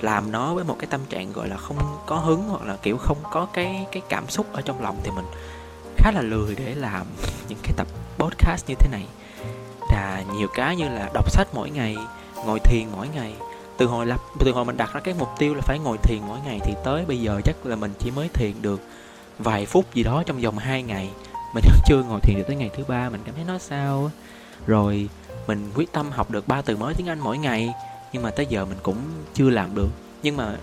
làm 0.00 0.32
nó 0.32 0.54
với 0.54 0.64
một 0.64 0.76
cái 0.78 0.86
tâm 0.90 1.00
trạng 1.08 1.32
gọi 1.32 1.48
là 1.48 1.56
không 1.56 1.76
có 2.06 2.16
hứng 2.16 2.42
hoặc 2.48 2.62
là 2.62 2.76
kiểu 2.82 2.96
không 2.96 3.18
có 3.32 3.46
cái 3.52 3.86
cái 3.92 4.02
cảm 4.08 4.28
xúc 4.28 4.46
ở 4.52 4.60
trong 4.60 4.82
lòng 4.82 5.00
thì 5.02 5.10
mình 5.10 5.24
khá 5.96 6.10
là 6.10 6.22
lười 6.22 6.54
để 6.54 6.74
làm 6.74 7.06
những 7.48 7.58
cái 7.62 7.72
tập 7.76 7.86
podcast 8.18 8.68
như 8.68 8.74
thế 8.74 8.88
này. 8.92 9.06
Là 10.14 10.22
nhiều 10.34 10.48
cái 10.54 10.76
như 10.76 10.88
là 10.88 11.10
đọc 11.14 11.30
sách 11.30 11.48
mỗi 11.54 11.70
ngày, 11.70 11.96
ngồi 12.46 12.58
thiền 12.60 12.86
mỗi 12.92 13.08
ngày. 13.08 13.34
Từ 13.76 13.86
hồi 13.86 14.06
lập, 14.06 14.20
từ 14.40 14.52
hồi 14.52 14.64
mình 14.64 14.76
đặt 14.76 14.94
ra 14.94 15.00
cái 15.00 15.14
mục 15.18 15.28
tiêu 15.38 15.54
là 15.54 15.60
phải 15.60 15.78
ngồi 15.78 15.98
thiền 15.98 16.18
mỗi 16.28 16.38
ngày 16.44 16.60
thì 16.64 16.74
tới 16.84 17.04
bây 17.04 17.20
giờ 17.20 17.40
chắc 17.44 17.66
là 17.66 17.76
mình 17.76 17.92
chỉ 17.98 18.10
mới 18.10 18.28
thiền 18.28 18.62
được 18.62 18.80
vài 19.38 19.66
phút 19.66 19.94
gì 19.94 20.02
đó 20.02 20.22
trong 20.26 20.40
vòng 20.40 20.58
2 20.58 20.82
ngày. 20.82 21.10
Mình 21.54 21.64
chưa 21.86 22.02
ngồi 22.02 22.20
thiền 22.20 22.36
được 22.36 22.44
tới 22.46 22.56
ngày 22.56 22.70
thứ 22.76 22.84
ba, 22.88 23.10
mình 23.10 23.20
cảm 23.26 23.34
thấy 23.34 23.44
nó 23.44 23.58
sao 23.58 24.10
rồi 24.66 25.08
mình 25.46 25.70
quyết 25.74 25.92
tâm 25.92 26.10
học 26.10 26.30
được 26.30 26.48
ba 26.48 26.62
từ 26.62 26.76
mới 26.76 26.94
tiếng 26.94 27.08
anh 27.08 27.20
mỗi 27.20 27.38
ngày, 27.38 27.74
nhưng 28.12 28.22
mà 28.22 28.30
tới 28.30 28.46
giờ 28.46 28.64
mình 28.64 28.78
cũng 28.82 28.96
chưa 29.34 29.50
làm 29.50 29.74
được. 29.74 29.88
Nhưng 30.22 30.36
mà 30.36 30.56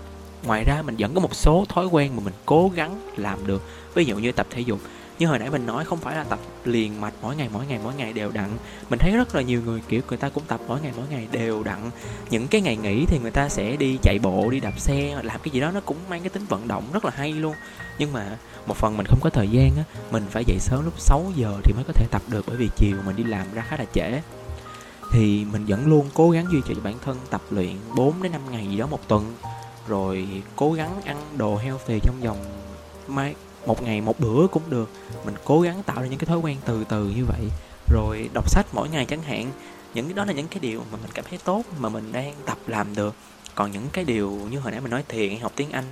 ngoài 0.44 0.64
ra 0.64 0.82
mình 0.82 0.96
vẫn 0.98 1.14
có 1.14 1.20
một 1.20 1.34
số 1.34 1.64
thói 1.68 1.86
quen 1.86 2.16
mà 2.16 2.22
mình 2.24 2.34
cố 2.46 2.70
gắng 2.74 3.00
làm 3.16 3.46
được. 3.46 3.62
Ví 3.94 4.04
dụ 4.04 4.16
như 4.16 4.32
tập 4.32 4.46
thể 4.50 4.60
dục. 4.60 4.78
Như 5.18 5.26
hồi 5.26 5.38
nãy 5.38 5.50
mình 5.50 5.66
nói 5.66 5.84
không 5.84 5.98
phải 5.98 6.16
là 6.16 6.24
tập 6.24 6.38
liền 6.64 7.00
mạch 7.00 7.14
mỗi 7.22 7.36
ngày 7.36 7.48
mỗi 7.52 7.66
ngày 7.66 7.78
mỗi 7.84 7.94
ngày 7.94 8.12
đều 8.12 8.30
đặn. 8.30 8.50
Mình 8.90 8.98
thấy 8.98 9.16
rất 9.16 9.34
là 9.34 9.42
nhiều 9.42 9.62
người, 9.62 9.80
kiểu, 9.88 10.00
người 10.08 10.18
ta 10.18 10.28
cũng 10.28 10.44
tập 10.48 10.60
mỗi 10.68 10.80
ngày 10.80 10.92
mỗi 10.96 11.06
ngày 11.10 11.28
đều 11.32 11.62
đặn. 11.62 11.90
Những 12.30 12.48
cái 12.48 12.60
ngày 12.60 12.76
nghỉ 12.76 13.06
thì 13.06 13.18
người 13.18 13.30
ta 13.30 13.48
sẽ 13.48 13.76
đi 13.76 13.98
chạy 14.02 14.18
bộ, 14.18 14.50
đi 14.50 14.60
đạp 14.60 14.80
xe, 14.80 15.20
làm 15.22 15.40
cái 15.42 15.50
gì 15.50 15.60
đó, 15.60 15.70
nó 15.70 15.80
cũng 15.80 15.96
mang 16.08 16.20
cái 16.20 16.28
tính 16.28 16.44
vận 16.48 16.68
động 16.68 16.84
rất 16.92 17.04
là 17.04 17.10
hay 17.14 17.32
luôn. 17.32 17.54
Nhưng 17.98 18.12
mà 18.12 18.38
một 18.66 18.76
phần 18.76 18.96
mình 18.96 19.06
không 19.06 19.20
có 19.20 19.30
thời 19.30 19.48
gian 19.48 19.70
á, 19.76 19.84
mình 20.10 20.24
phải 20.30 20.44
dậy 20.46 20.58
sớm 20.60 20.84
lúc 20.84 21.00
6 21.00 21.32
giờ 21.36 21.54
thì 21.64 21.72
mới 21.72 21.84
có 21.86 21.92
thể 21.92 22.06
tập 22.10 22.22
được, 22.28 22.44
bởi 22.46 22.56
vì 22.56 22.68
chiều 22.76 22.96
mình 23.06 23.16
đi 23.16 23.24
làm 23.24 23.46
ra 23.54 23.64
khá 23.68 23.76
là 23.76 23.84
trễ 23.94 24.20
thì 25.12 25.44
mình 25.52 25.64
vẫn 25.66 25.86
luôn 25.86 26.08
cố 26.14 26.30
gắng 26.30 26.46
duy 26.52 26.60
trì 26.66 26.74
cho 26.74 26.80
bản 26.84 26.94
thân 27.04 27.16
tập 27.30 27.40
luyện 27.50 27.76
4 27.96 28.22
đến 28.22 28.32
5 28.32 28.40
ngày 28.50 28.66
gì 28.66 28.76
đó 28.76 28.86
một 28.86 29.08
tuần. 29.08 29.34
Rồi 29.88 30.28
cố 30.56 30.72
gắng 30.72 31.02
ăn 31.04 31.16
đồ 31.36 31.56
healthy 31.56 31.98
trong 32.02 32.20
vòng 32.20 32.38
mai 33.08 33.34
một 33.66 33.82
ngày 33.82 34.00
một 34.00 34.20
bữa 34.20 34.46
cũng 34.46 34.62
được. 34.70 34.90
Mình 35.24 35.34
cố 35.44 35.60
gắng 35.60 35.82
tạo 35.82 36.02
ra 36.02 36.06
những 36.06 36.18
cái 36.18 36.26
thói 36.26 36.38
quen 36.38 36.56
từ 36.64 36.84
từ 36.88 37.04
như 37.04 37.24
vậy. 37.24 37.40
Rồi 37.88 38.30
đọc 38.34 38.50
sách 38.50 38.66
mỗi 38.72 38.88
ngày 38.88 39.04
chẳng 39.04 39.22
hạn. 39.22 39.50
Những 39.94 40.04
cái 40.04 40.14
đó 40.14 40.24
là 40.24 40.32
những 40.32 40.48
cái 40.48 40.58
điều 40.60 40.80
mà 40.92 40.98
mình 41.02 41.10
cảm 41.14 41.24
thấy 41.28 41.38
tốt 41.44 41.62
mà 41.78 41.88
mình 41.88 42.12
đang 42.12 42.34
tập 42.46 42.58
làm 42.66 42.94
được. 42.94 43.14
Còn 43.54 43.70
những 43.70 43.86
cái 43.92 44.04
điều 44.04 44.30
như 44.30 44.58
hồi 44.58 44.72
nãy 44.72 44.80
mình 44.80 44.90
nói 44.90 45.04
thiền, 45.08 45.40
học 45.40 45.52
tiếng 45.56 45.70
anh, 45.70 45.84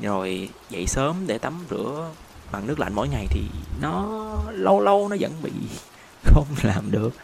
rồi 0.00 0.48
dậy 0.70 0.86
sớm 0.86 1.16
để 1.26 1.38
tắm 1.38 1.54
rửa 1.70 2.10
bằng 2.52 2.66
nước 2.66 2.80
lạnh 2.80 2.92
mỗi 2.94 3.08
ngày 3.08 3.26
thì 3.30 3.40
nó 3.80 4.30
lâu 4.50 4.80
lâu 4.80 5.08
nó 5.08 5.16
vẫn 5.20 5.32
bị 5.42 5.52
không 6.24 6.46
làm 6.62 6.90
được. 6.90 7.14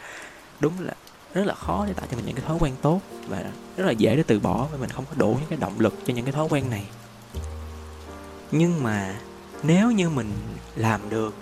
Đúng 0.61 0.73
là 0.81 0.95
rất 1.35 1.47
là 1.47 1.55
khó 1.55 1.85
để 1.87 1.93
tạo 1.93 2.07
cho 2.11 2.17
mình 2.17 2.27
những 2.27 2.35
cái 2.35 2.45
thói 2.47 2.57
quen 2.61 2.75
tốt 2.83 3.01
và 3.29 3.45
rất 3.77 3.87
là 3.87 3.93
dễ 3.93 4.17
để 4.17 4.23
từ 4.23 4.41
bỏ 4.41 4.69
vì 4.73 4.79
mình 4.79 4.91
không 4.91 5.05
có 5.11 5.15
đủ 5.17 5.37
những 5.41 5.49
cái 5.49 5.59
động 5.59 5.81
lực 5.81 5.95
cho 6.07 6.15
những 6.15 6.25
cái 6.25 6.33
thói 6.33 6.47
quen 6.51 6.71
này. 6.71 6.85
Nhưng 8.53 8.83
mà 8.83 9.21
nếu 9.63 9.91
như 9.91 10.11
mình 10.11 10.33
làm 10.77 11.11
được 11.11 11.35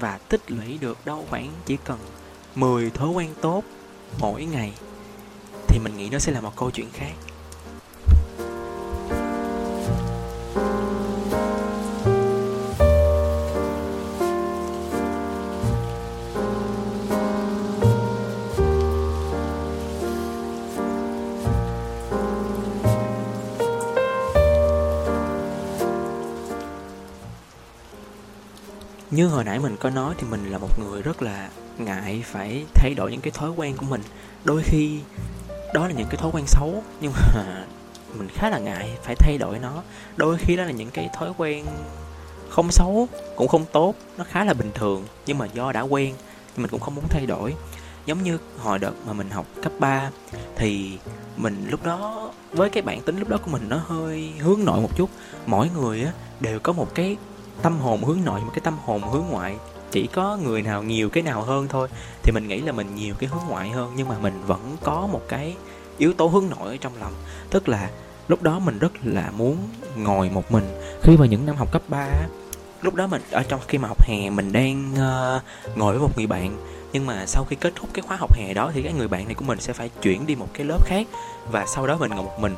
và 0.00 0.18
tích 0.28 0.50
lũy 0.50 0.78
được 0.80 0.98
đâu 1.04 1.26
khoảng 1.30 1.50
chỉ 1.66 1.76
cần 1.84 1.98
10 2.54 2.90
thói 2.90 3.08
quen 3.08 3.30
tốt 3.40 3.62
mỗi 4.18 4.44
ngày, 4.44 4.72
thì 5.68 5.78
mình 5.78 5.96
nghĩ 5.96 6.10
nó 6.10 6.18
sẽ 6.18 6.32
là 6.32 6.40
một 6.40 6.56
câu 6.56 6.70
chuyện 6.70 6.90
khác. 6.92 7.12
Như 29.22 29.28
hồi 29.28 29.44
nãy 29.44 29.58
mình 29.58 29.76
có 29.76 29.90
nói 29.90 30.14
thì 30.18 30.26
mình 30.30 30.50
là 30.50 30.58
một 30.58 30.78
người 30.78 31.02
rất 31.02 31.22
là 31.22 31.48
ngại 31.78 32.24
phải 32.26 32.64
thay 32.74 32.94
đổi 32.94 33.10
những 33.10 33.20
cái 33.20 33.30
thói 33.30 33.50
quen 33.50 33.76
của 33.76 33.86
mình. 33.86 34.02
Đôi 34.44 34.62
khi 34.62 35.00
đó 35.74 35.86
là 35.86 35.92
những 35.92 36.06
cái 36.10 36.16
thói 36.16 36.30
quen 36.34 36.44
xấu, 36.46 36.82
nhưng 37.00 37.12
mà 37.12 37.64
mình 38.18 38.28
khá 38.28 38.50
là 38.50 38.58
ngại 38.58 38.90
phải 39.02 39.14
thay 39.14 39.38
đổi 39.38 39.58
nó. 39.58 39.82
Đôi 40.16 40.36
khi 40.38 40.56
đó 40.56 40.64
là 40.64 40.70
những 40.70 40.90
cái 40.90 41.10
thói 41.14 41.32
quen 41.38 41.66
không 42.48 42.70
xấu, 42.70 43.08
cũng 43.36 43.48
không 43.48 43.64
tốt, 43.72 43.94
nó 44.18 44.24
khá 44.24 44.44
là 44.44 44.54
bình 44.54 44.70
thường, 44.74 45.04
nhưng 45.26 45.38
mà 45.38 45.46
do 45.46 45.72
đã 45.72 45.80
quen, 45.80 46.14
thì 46.54 46.62
mình 46.62 46.70
cũng 46.70 46.80
không 46.80 46.94
muốn 46.94 47.04
thay 47.08 47.26
đổi. 47.26 47.54
Giống 48.06 48.22
như 48.22 48.38
hồi 48.58 48.78
đợt 48.78 48.92
mà 49.06 49.12
mình 49.12 49.30
học 49.30 49.46
cấp 49.62 49.72
3 49.78 50.10
thì 50.56 50.98
mình 51.36 51.66
lúc 51.70 51.84
đó, 51.84 52.32
với 52.52 52.70
cái 52.70 52.82
bản 52.82 53.00
tính 53.00 53.18
lúc 53.18 53.28
đó 53.28 53.36
của 53.44 53.50
mình 53.50 53.68
nó 53.68 53.76
hơi 53.76 54.32
hướng 54.38 54.64
nội 54.64 54.80
một 54.80 54.96
chút. 54.96 55.10
Mỗi 55.46 55.68
người 55.68 56.02
á, 56.02 56.12
đều 56.40 56.58
có 56.58 56.72
một 56.72 56.94
cái 56.94 57.16
tâm 57.62 57.78
hồn 57.78 58.04
hướng 58.04 58.18
nội 58.24 58.40
một 58.40 58.50
cái 58.54 58.60
tâm 58.64 58.76
hồn 58.84 59.02
hướng 59.02 59.24
ngoại. 59.30 59.56
Chỉ 59.90 60.06
có 60.06 60.36
người 60.36 60.62
nào 60.62 60.82
nhiều 60.82 61.08
cái 61.08 61.22
nào 61.22 61.42
hơn 61.42 61.68
thôi 61.68 61.88
thì 62.22 62.32
mình 62.32 62.48
nghĩ 62.48 62.60
là 62.60 62.72
mình 62.72 62.94
nhiều 62.94 63.14
cái 63.18 63.28
hướng 63.28 63.42
ngoại 63.48 63.70
hơn 63.70 63.92
nhưng 63.96 64.08
mà 64.08 64.18
mình 64.18 64.42
vẫn 64.46 64.76
có 64.82 65.08
một 65.12 65.22
cái 65.28 65.56
yếu 65.98 66.12
tố 66.12 66.26
hướng 66.26 66.48
nội 66.50 66.68
ở 66.68 66.76
trong 66.76 66.92
lòng. 67.00 67.12
Tức 67.50 67.68
là 67.68 67.90
lúc 68.28 68.42
đó 68.42 68.58
mình 68.58 68.78
rất 68.78 68.92
là 69.04 69.30
muốn 69.36 69.56
ngồi 69.96 70.30
một 70.30 70.52
mình. 70.52 70.64
Khi 71.02 71.16
mà 71.16 71.26
những 71.26 71.46
năm 71.46 71.56
học 71.56 71.72
cấp 71.72 71.82
3 71.88 72.08
lúc 72.82 72.94
đó 72.94 73.06
mình 73.06 73.22
ở 73.30 73.42
trong 73.42 73.60
khi 73.68 73.78
mà 73.78 73.88
học 73.88 74.08
hè 74.08 74.30
mình 74.30 74.52
đang 74.52 74.92
uh, 74.92 75.76
ngồi 75.78 75.92
với 75.92 76.02
một 76.02 76.16
người 76.16 76.26
bạn. 76.26 76.56
Nhưng 76.92 77.06
mà 77.06 77.26
sau 77.26 77.44
khi 77.44 77.56
kết 77.56 77.72
thúc 77.76 77.88
cái 77.92 78.02
khóa 78.02 78.16
học 78.16 78.34
hè 78.34 78.54
đó 78.54 78.70
thì 78.74 78.82
cái 78.82 78.92
người 78.92 79.08
bạn 79.08 79.24
này 79.24 79.34
của 79.34 79.44
mình 79.44 79.60
sẽ 79.60 79.72
phải 79.72 79.90
chuyển 80.02 80.26
đi 80.26 80.34
một 80.34 80.48
cái 80.52 80.66
lớp 80.66 80.86
khác 80.86 81.06
và 81.50 81.66
sau 81.66 81.86
đó 81.86 81.96
mình 82.00 82.10
ngồi 82.10 82.22
một 82.22 82.40
mình. 82.40 82.56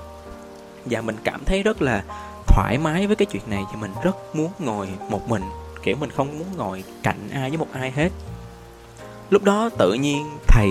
Và 0.84 1.00
mình 1.00 1.16
cảm 1.24 1.44
thấy 1.44 1.62
rất 1.62 1.82
là 1.82 2.04
thoải 2.54 2.78
mái 2.78 3.06
với 3.06 3.16
cái 3.16 3.26
chuyện 3.26 3.42
này 3.46 3.64
thì 3.70 3.76
mình 3.80 3.90
rất 4.02 4.36
muốn 4.36 4.52
ngồi 4.58 4.88
một 5.08 5.28
mình 5.28 5.42
kiểu 5.82 5.96
mình 5.96 6.10
không 6.10 6.38
muốn 6.38 6.46
ngồi 6.56 6.84
cạnh 7.02 7.28
ai 7.32 7.50
với 7.50 7.58
một 7.58 7.66
ai 7.72 7.90
hết. 7.90 8.08
Lúc 9.30 9.42
đó 9.42 9.70
tự 9.78 9.92
nhiên 9.92 10.30
thầy 10.46 10.68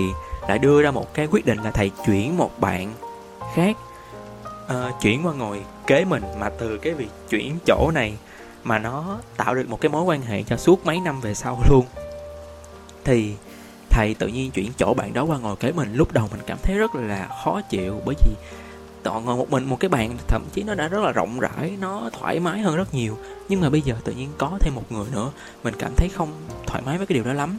lại 0.48 0.58
đưa 0.58 0.82
ra 0.82 0.90
một 0.90 1.14
cái 1.14 1.26
quyết 1.30 1.46
định 1.46 1.58
là 1.58 1.70
thầy 1.70 1.90
chuyển 2.06 2.36
một 2.36 2.60
bạn 2.60 2.94
khác 3.54 3.76
uh, 4.66 5.00
chuyển 5.00 5.26
qua 5.26 5.32
ngồi 5.32 5.62
kế 5.86 6.04
mình 6.04 6.22
mà 6.38 6.50
từ 6.58 6.78
cái 6.78 6.92
việc 6.92 7.08
chuyển 7.28 7.58
chỗ 7.66 7.90
này 7.94 8.16
mà 8.64 8.78
nó 8.78 9.18
tạo 9.36 9.54
được 9.54 9.68
một 9.68 9.80
cái 9.80 9.88
mối 9.88 10.02
quan 10.02 10.22
hệ 10.22 10.42
cho 10.42 10.56
suốt 10.56 10.86
mấy 10.86 11.00
năm 11.00 11.20
về 11.20 11.34
sau 11.34 11.60
luôn. 11.70 11.86
Thì 13.04 13.34
thầy 13.90 14.14
tự 14.14 14.26
nhiên 14.26 14.50
chuyển 14.50 14.72
chỗ 14.76 14.94
bạn 14.94 15.12
đó 15.12 15.24
qua 15.24 15.38
ngồi 15.38 15.56
kế 15.56 15.72
mình 15.72 15.94
lúc 15.94 16.12
đầu 16.12 16.28
mình 16.30 16.40
cảm 16.46 16.58
thấy 16.62 16.76
rất 16.76 16.94
là 16.94 17.28
khó 17.44 17.60
chịu 17.60 18.00
bởi 18.04 18.14
vì 18.24 18.30
toàn 19.04 19.24
ngồi 19.24 19.36
một 19.36 19.50
mình 19.50 19.64
một 19.64 19.80
cái 19.80 19.88
bàn, 19.88 20.16
thậm 20.28 20.42
chí 20.52 20.62
nó 20.62 20.74
đã 20.74 20.88
rất 20.88 21.02
là 21.02 21.12
rộng 21.12 21.40
rãi, 21.40 21.76
nó 21.80 22.10
thoải 22.12 22.40
mái 22.40 22.60
hơn 22.60 22.76
rất 22.76 22.94
nhiều. 22.94 23.18
Nhưng 23.48 23.60
mà 23.60 23.70
bây 23.70 23.80
giờ 23.80 23.94
tự 24.04 24.12
nhiên 24.12 24.28
có 24.38 24.58
thêm 24.60 24.74
một 24.74 24.92
người 24.92 25.06
nữa, 25.12 25.30
mình 25.64 25.74
cảm 25.78 25.92
thấy 25.96 26.08
không 26.08 26.32
thoải 26.66 26.82
mái 26.86 26.98
với 26.98 27.06
cái 27.06 27.14
điều 27.14 27.24
đó 27.24 27.32
lắm. 27.32 27.58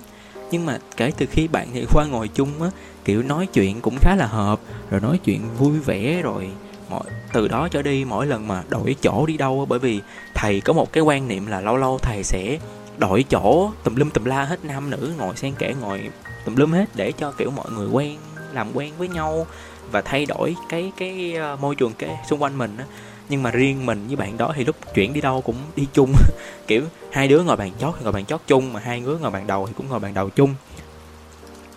Nhưng 0.51 0.65
mà 0.65 0.79
kể 0.97 1.11
từ 1.17 1.25
khi 1.31 1.47
bạn 1.47 1.67
thì 1.73 1.85
khoa 1.85 2.05
ngồi 2.05 2.27
chung 2.27 2.61
á, 2.61 2.69
kiểu 3.05 3.23
nói 3.23 3.47
chuyện 3.53 3.81
cũng 3.81 3.97
khá 4.01 4.15
là 4.15 4.25
hợp, 4.25 4.59
rồi 4.89 5.01
nói 5.01 5.19
chuyện 5.23 5.41
vui 5.57 5.79
vẻ, 5.79 6.21
rồi 6.21 6.49
mọi, 6.89 7.03
từ 7.33 7.47
đó 7.47 7.67
trở 7.67 7.81
đi 7.81 8.05
mỗi 8.05 8.27
lần 8.27 8.47
mà 8.47 8.63
đổi 8.69 8.95
chỗ 9.01 9.25
đi 9.25 9.37
đâu 9.37 9.65
bởi 9.69 9.79
vì 9.79 10.01
thầy 10.33 10.61
có 10.61 10.73
một 10.73 10.93
cái 10.93 11.03
quan 11.03 11.27
niệm 11.27 11.47
là 11.47 11.61
lâu 11.61 11.77
lâu 11.77 11.99
thầy 12.01 12.23
sẽ 12.23 12.59
đổi 12.97 13.25
chỗ, 13.29 13.71
tùm 13.83 13.95
lum 13.95 14.09
tùm 14.09 14.23
la 14.23 14.43
hết 14.43 14.65
nam 14.65 14.89
nữ, 14.89 15.13
ngồi 15.17 15.35
xen 15.35 15.53
kẽ 15.59 15.73
ngồi 15.81 16.09
tùm 16.45 16.55
lum 16.55 16.71
hết 16.71 16.85
để 16.95 17.11
cho 17.11 17.31
kiểu 17.31 17.51
mọi 17.51 17.71
người 17.71 17.87
quen, 17.87 18.17
làm 18.53 18.67
quen 18.73 18.93
với 18.97 19.07
nhau 19.07 19.47
và 19.91 20.01
thay 20.01 20.25
đổi 20.25 20.55
cái 20.69 20.91
cái 20.97 21.33
ờ, 21.33 21.57
môi 21.61 21.75
trường 21.75 21.93
cái 21.93 22.09
xung 22.29 22.41
quanh 22.41 22.57
mình 22.57 22.77
á. 22.77 22.85
Nhưng 23.29 23.43
mà 23.43 23.51
riêng 23.51 23.85
mình 23.85 24.07
với 24.07 24.15
bạn 24.15 24.37
đó 24.37 24.53
thì 24.55 24.63
lúc 24.63 24.75
chuyển 24.93 25.13
đi 25.13 25.21
đâu 25.21 25.41
cũng 25.41 25.55
đi 25.75 25.87
chung. 25.93 26.13
Kiểu 26.67 26.83
hai 27.11 27.27
đứa 27.27 27.43
ngồi 27.43 27.57
bàn 27.57 27.71
chót 27.79 27.93
thì 27.97 28.03
ngồi 28.03 28.13
bàn 28.13 28.25
chót 28.25 28.41
chung, 28.47 28.73
mà 28.73 28.79
hai 28.79 28.99
đứa 28.99 29.17
ngồi 29.17 29.31
bàn 29.31 29.47
đầu 29.47 29.67
thì 29.67 29.73
cũng 29.77 29.89
ngồi 29.89 29.99
bàn 29.99 30.13
đầu 30.13 30.29
chung. 30.29 30.55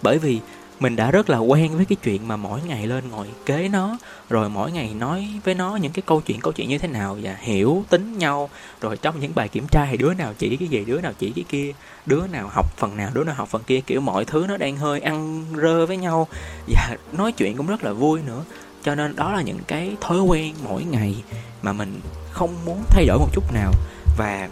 Bởi 0.03 0.19
vì 0.19 0.41
mình 0.81 0.97
đã 0.97 1.11
rất 1.11 1.31
là 1.31 1.39
quen 1.39 1.77
với 1.77 1.85
cái 1.85 1.97
chuyện 2.03 2.29
mà 2.29 2.37
mỗi 2.37 2.61
ngày 2.63 2.87
lên 2.87 3.11
ngồi 3.11 3.27
kế 3.47 3.69
nó, 3.69 3.99
rồi 4.29 4.51
mỗi 4.51 4.73
ngày 4.73 4.95
nói 4.95 5.29
với 5.45 5.55
nó 5.55 5.77
những 5.77 5.93
cái 5.93 6.03
câu 6.07 6.21
chuyện 6.21 6.41
câu 6.41 6.53
chuyện 6.53 6.69
như 6.69 6.79
thế 6.79 6.89
nào 6.89 7.19
và 7.23 7.37
hiểu, 7.41 7.85
tính 7.91 8.19
nhau. 8.19 8.51
Rồi 8.81 8.97
trong 8.97 9.21
những 9.21 9.33
bài 9.35 9.49
kiểm 9.49 9.67
tra 9.71 9.87
thì 9.91 9.97
đứa 9.97 10.15
nào 10.15 10.35
chỉ 10.39 10.57
cái 10.57 10.69
gì, 10.69 10.85
đứa 10.85 11.01
nào 11.01 11.13
chỉ 11.19 11.31
cái 11.31 11.45
kia, 11.49 11.73
đứa 12.07 12.27
nào 12.27 12.49
học 12.53 12.77
phần 12.77 12.97
nào, 12.97 13.11
đứa 13.15 13.25
nào 13.25 13.35
học 13.35 13.49
phần 13.49 13.63
kia, 13.67 13.81
kiểu 13.81 14.01
mọi 14.01 14.25
thứ 14.25 14.45
nó 14.49 14.57
đang 14.57 14.77
hơi 14.77 15.01
ăn 15.01 15.45
rơ 15.63 15.87
với 15.87 15.97
nhau. 15.97 16.29
Và 16.69 16.97
nói 17.13 17.33
chuyện 17.33 17.57
cũng 17.57 17.67
rất 17.67 17.85
là 17.85 17.93
vui 17.93 18.21
nữa. 18.27 18.45
Cho 18.83 18.95
nên 18.95 19.17
đó 19.17 19.33
là 19.33 19.43
những 19.43 19.59
cái 19.67 19.97
thói 20.01 20.21
quen 20.21 20.55
mỗi 20.69 20.85
ngày 20.85 21.17
mà 21.63 21.73
mình 21.73 22.01
không 22.31 22.65
muốn 22.65 22.83
thay 22.89 23.07
đổi 23.07 23.19
một 23.19 23.29
chút 23.33 23.53
nào. 23.53 23.73
Và 24.19 24.49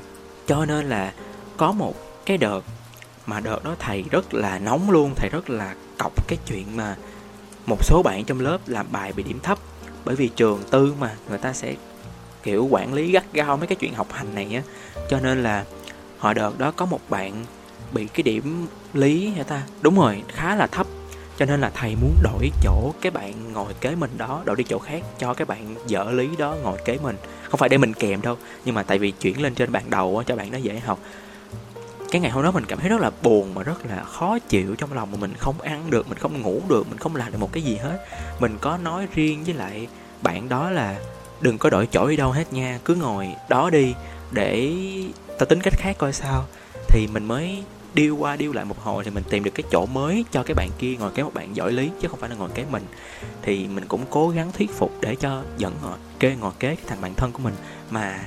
cho 0.47 0.64
nên 0.64 0.88
là 0.88 1.12
có 1.56 1.73
một 1.73 1.95
cái 2.26 2.38
đợt 2.38 2.61
mà 3.26 3.40
đợt 3.40 3.64
đó 3.64 3.75
thầy 3.78 4.04
rất 4.11 4.35
là 4.35 4.59
nóng 4.59 4.90
luôn, 4.90 5.14
thầy 5.16 5.28
rất 5.28 5.50
là 5.50 5.75
cọc 5.99 6.28
cái 6.28 6.38
chuyện 6.47 6.76
mà 6.76 6.97
một 7.66 7.85
số 7.85 8.02
bạn 8.02 8.25
trong 8.25 8.40
lớp 8.40 8.59
làm 8.66 8.87
bài 8.90 9.12
bị 9.12 9.23
điểm 9.23 9.38
thấp. 9.42 9.59
Bởi 10.04 10.16
vì 10.16 10.28
trường 10.28 10.62
tư 10.71 10.95
mà, 11.00 11.14
người 11.28 11.38
ta 11.38 11.52
sẽ 11.52 11.75
kiểu 12.42 12.68
quản 12.71 12.95
lý 12.95 13.11
gắt 13.11 13.25
gao 13.33 13.56
mấy 13.56 13.66
cái 13.66 13.76
chuyện 13.76 13.95
học 13.95 14.12
hành 14.12 14.35
này 14.35 14.54
á. 14.54 14.62
Cho 15.11 15.21
nên 15.21 15.42
là 15.42 15.64
họ 16.18 16.33
đợt 16.33 16.59
đó 16.59 16.73
có 16.76 16.87
một 16.87 17.00
bạn 17.09 17.45
bị 17.92 18.06
cái 18.06 18.23
điểm 18.23 18.66
lý 18.95 19.28
hả 19.30 19.42
ta? 19.42 19.62
Đúng 19.80 19.97
rồi, 19.99 20.23
khá 20.28 20.56
là 20.56 20.66
thấp. 20.66 20.87
Cho 21.38 21.47
nên 21.47 21.61
là 21.61 21.71
thầy 21.75 21.97
muốn 21.97 22.16
đổi 22.23 22.50
chỗ 22.62 22.92
cái 23.00 23.11
bạn 23.11 23.52
ngồi 23.52 23.75
kế 23.80 23.95
mình 23.95 24.11
đó, 24.16 24.42
đổi 24.45 24.56
đi 24.56 24.64
chỗ 24.64 24.78
khác, 24.78 25.02
cho 25.18 25.35
cái 25.35 25.45
bạn 25.47 25.75
dở 25.87 26.04
lý 26.11 26.28
đó 26.38 26.56
ngồi 26.62 26.78
kế 26.85 26.99
mình. 27.02 27.16
Không 27.49 27.59
phải 27.59 27.68
để 27.68 27.78
mình 27.78 27.95
kèm 27.95 28.23
đâu, 28.23 28.37
nhưng 28.64 28.75
mà 28.75 28.83
tại 28.83 28.99
vì 28.99 29.11
chuyển 29.11 29.42
lên 29.42 29.54
trên 29.54 29.73
bàn 29.73 29.85
đầu 29.88 30.23
cho 30.26 30.37
bạn 30.37 30.50
nó 30.52 30.59
dễ 30.59 30.78
học 30.78 30.99
cái 32.16 32.20
ngày 32.20 32.30
hôm 32.30 32.44
đó 32.44 32.50
mình 32.50 32.64
cảm 32.68 32.78
thấy 32.78 32.88
rất 32.88 33.00
là 33.00 33.11
buồn 33.23 33.54
và 33.54 33.62
rất 33.62 33.87
là 33.87 34.04
khó 34.04 34.38
chịu 34.38 34.75
trong 34.75 34.92
lòng 34.92 35.11
mà 35.12 35.18
mình 35.20 35.35
không 35.38 35.61
ăn 35.61 35.90
được, 35.90 36.08
mình 36.08 36.18
không 36.18 36.42
ngủ 36.42 36.61
được, 36.68 36.88
mình 36.88 36.99
không 36.99 37.16
làm 37.16 37.32
được 37.32 37.38
một 37.38 37.52
cái 37.52 37.62
gì 37.62 37.76
hết. 37.76 38.06
Mình 38.40 38.58
có 38.61 38.76
nói 38.76 39.06
riêng 39.14 39.44
với 39.44 39.54
lại 39.54 39.87
bạn 40.23 40.49
đó 40.49 40.70
là 40.70 40.99
đừng 41.40 41.58
có 41.58 41.70
đổi 41.70 41.87
chỗ 41.87 42.08
đi 42.08 42.16
đâu 42.16 42.32
hết 42.32 42.52
nha, 42.52 42.78
cứ 42.85 42.94
ngồi 42.94 43.28
đó 43.49 43.70
đi 43.70 43.94
để 44.32 44.73
ta 45.38 45.46
tính 45.46 45.61
cách 45.61 45.73
khác 45.76 45.96
coi 45.99 46.12
sao. 46.12 46.44
Thì 46.88 47.06
mình 47.12 47.25
mới 47.25 47.62
điêu 47.94 48.16
qua 48.16 48.37
điêu 48.37 48.52
lại 48.52 48.64
một 48.64 48.78
hồi 48.82 49.04
thì 49.04 49.11
mình 49.11 49.25
tìm 49.30 49.44
được 49.44 49.54
cái 49.54 49.64
chỗ 49.70 49.87
mới 49.87 50.25
cho 50.32 50.42
cái 50.42 50.54
bạn 50.54 50.70
kia 50.78 50.96
ngồi 50.99 51.11
kế 51.11 51.23
một 51.23 51.35
bạn 51.35 51.56
giỏi 51.56 51.73
lý, 51.73 51.90
chứ 52.00 52.08
không 52.08 52.20
phải 52.20 52.30
là 52.30 52.37
ngồi 52.37 52.50
kế 52.54 52.64
mình. 52.70 52.87
Thì 53.42 53.66
mình 53.66 53.85
cũng 53.88 54.04
cố 54.11 54.28
gắng 54.28 54.52
thuyết 54.52 54.70
phục 54.78 54.92
để 55.00 55.14
cho 55.14 55.42
dẫn 55.58 55.75
ngồi 55.82 55.99
kế 56.18 56.37
ngồi 56.37 56.52
kế 56.58 56.76
thành 56.87 57.00
bạn 57.00 57.14
thân 57.14 57.32
của 57.32 57.40
mình 57.42 57.54
mà 57.90 58.20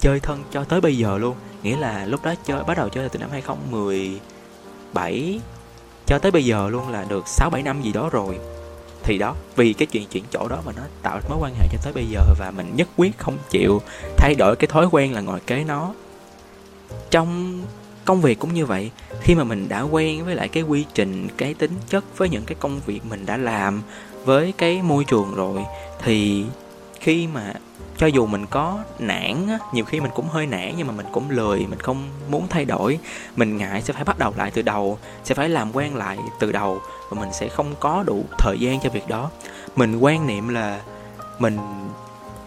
chơi 0.00 0.20
thân 0.20 0.42
cho 0.52 0.64
tới 0.64 0.80
bây 0.80 0.96
giờ 0.96 1.18
luôn 1.18 1.36
nghĩa 1.62 1.76
là 1.76 2.06
lúc 2.06 2.24
đó 2.24 2.34
chơi 2.44 2.64
bắt 2.64 2.76
đầu 2.76 2.88
chơi 2.88 3.08
từ 3.08 3.18
năm 3.18 3.30
2017 3.30 5.40
cho 6.06 6.18
tới 6.18 6.30
bây 6.30 6.44
giờ 6.44 6.68
luôn 6.68 6.88
là 6.88 7.04
được 7.08 7.28
6 7.28 7.50
7 7.50 7.62
năm 7.62 7.82
gì 7.82 7.92
đó 7.92 8.08
rồi. 8.12 8.38
Thì 9.02 9.18
đó, 9.18 9.34
vì 9.56 9.72
cái 9.72 9.86
chuyện 9.86 10.06
chuyển 10.06 10.24
chỗ 10.30 10.48
đó 10.48 10.58
mà 10.66 10.72
nó 10.76 10.82
tạo 11.02 11.20
mối 11.28 11.38
quan 11.40 11.54
hệ 11.54 11.68
cho 11.72 11.78
tới 11.84 11.92
bây 11.92 12.06
giờ 12.06 12.20
và 12.38 12.50
mình 12.50 12.76
nhất 12.76 12.88
quyết 12.96 13.18
không 13.18 13.38
chịu 13.50 13.82
thay 14.16 14.34
đổi 14.34 14.56
cái 14.56 14.66
thói 14.66 14.88
quen 14.90 15.14
là 15.14 15.20
ngồi 15.20 15.40
kế 15.40 15.64
nó. 15.64 15.94
Trong 17.10 17.60
công 18.04 18.20
việc 18.20 18.38
cũng 18.38 18.54
như 18.54 18.66
vậy, 18.66 18.90
khi 19.20 19.34
mà 19.34 19.44
mình 19.44 19.68
đã 19.68 19.80
quen 19.80 20.24
với 20.24 20.34
lại 20.34 20.48
cái 20.48 20.62
quy 20.62 20.84
trình, 20.94 21.28
cái 21.36 21.54
tính 21.54 21.72
chất 21.88 22.04
với 22.16 22.28
những 22.28 22.44
cái 22.44 22.56
công 22.60 22.80
việc 22.86 23.04
mình 23.04 23.26
đã 23.26 23.36
làm 23.36 23.82
với 24.24 24.54
cái 24.58 24.82
môi 24.82 25.04
trường 25.04 25.34
rồi 25.34 25.64
thì 26.02 26.44
khi 27.00 27.26
mà 27.26 27.54
cho 27.96 28.06
dù 28.06 28.26
mình 28.26 28.46
có 28.46 28.78
nản 28.98 29.46
á, 29.48 29.58
nhiều 29.72 29.84
khi 29.84 30.00
mình 30.00 30.10
cũng 30.14 30.28
hơi 30.28 30.46
nản 30.46 30.74
nhưng 30.76 30.86
mà 30.86 30.92
mình 30.92 31.06
cũng 31.12 31.30
lười 31.30 31.58
mình 31.58 31.78
không 31.78 32.08
muốn 32.28 32.48
thay 32.48 32.64
đổi. 32.64 32.98
Mình 33.36 33.56
ngại 33.56 33.82
sẽ 33.82 33.92
phải 33.92 34.04
bắt 34.04 34.18
đầu 34.18 34.32
lại 34.36 34.50
từ 34.50 34.62
đầu 34.62 34.98
sẽ 35.24 35.34
phải 35.34 35.48
làm 35.48 35.76
quen 35.76 35.94
lại 35.94 36.18
từ 36.40 36.52
đầu 36.52 36.80
và 37.10 37.20
mình 37.20 37.32
sẽ 37.32 37.48
không 37.48 37.74
có 37.80 38.02
đủ 38.06 38.24
thời 38.38 38.56
gian 38.60 38.80
cho 38.80 38.90
việc 38.90 39.08
đó. 39.08 39.30
Mình 39.76 39.98
quan 39.98 40.26
niệm 40.26 40.48
là 40.48 40.80
mình 41.38 41.58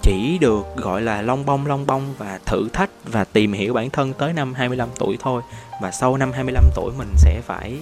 chỉ 0.02 0.38
được 0.42 0.66
gọi 0.76 1.02
là 1.02 1.22
long 1.22 1.46
bông 1.46 1.68
long 1.68 1.86
bông 1.86 2.14
và 2.18 2.40
thử 2.46 2.70
thách 2.74 2.90
và 3.06 3.24
tìm 3.24 3.54
hiểu 3.54 3.74
bản 3.74 3.90
thân 3.90 4.14
tới 4.14 4.34
năm 4.34 4.54
25 4.54 4.90
tuổi 5.00 5.18
thôi. 5.20 5.42
Và 5.82 5.92
sau 5.92 6.18
năm 6.18 6.32
25 6.32 6.64
tuổi 6.76 6.92
mình 6.98 7.14
sẽ 7.18 7.42
phải 7.46 7.78